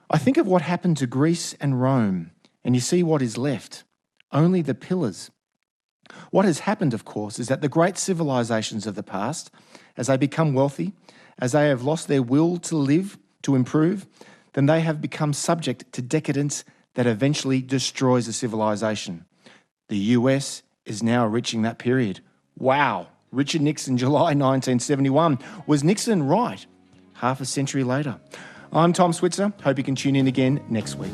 I 0.09 0.17
think 0.17 0.37
of 0.37 0.47
what 0.47 0.61
happened 0.61 0.97
to 0.97 1.07
Greece 1.07 1.55
and 1.61 1.81
Rome, 1.81 2.31
and 2.63 2.75
you 2.75 2.81
see 2.81 3.01
what 3.01 3.21
is 3.21 3.37
left 3.37 3.83
only 4.31 4.61
the 4.61 4.75
pillars. 4.75 5.31
What 6.31 6.45
has 6.45 6.59
happened, 6.59 6.93
of 6.93 7.05
course, 7.05 7.39
is 7.39 7.47
that 7.47 7.61
the 7.61 7.69
great 7.69 7.97
civilizations 7.97 8.85
of 8.85 8.95
the 8.95 9.03
past, 9.03 9.49
as 9.95 10.07
they 10.07 10.17
become 10.17 10.53
wealthy, 10.53 10.93
as 11.39 11.53
they 11.53 11.69
have 11.69 11.83
lost 11.83 12.07
their 12.07 12.21
will 12.21 12.57
to 12.57 12.75
live, 12.75 13.17
to 13.43 13.55
improve, 13.55 14.05
then 14.53 14.65
they 14.65 14.81
have 14.81 15.01
become 15.01 15.31
subject 15.31 15.91
to 15.93 16.01
decadence 16.01 16.65
that 16.95 17.07
eventually 17.07 17.61
destroys 17.61 18.27
a 18.27 18.33
civilization. 18.33 19.25
The 19.87 19.97
US 19.97 20.63
is 20.87 21.03
now 21.03 21.25
reaching 21.27 21.61
that 21.61 21.77
period. 21.77 22.21
Wow. 22.57 23.07
Richard 23.31 23.61
Nixon, 23.61 23.97
July 24.03 24.33
1971. 24.33 25.39
Was 25.67 25.83
Nixon 25.83 26.23
right? 26.23 26.65
Half 27.13 27.41
a 27.41 27.45
century 27.45 27.83
later. 27.83 28.19
I'm 28.71 28.93
Tom 28.93 29.13
Switzer. 29.13 29.53
Hope 29.63 29.77
you 29.77 29.83
can 29.83 29.95
tune 29.95 30.15
in 30.15 30.27
again 30.27 30.63
next 30.69 30.95
week. 30.95 31.13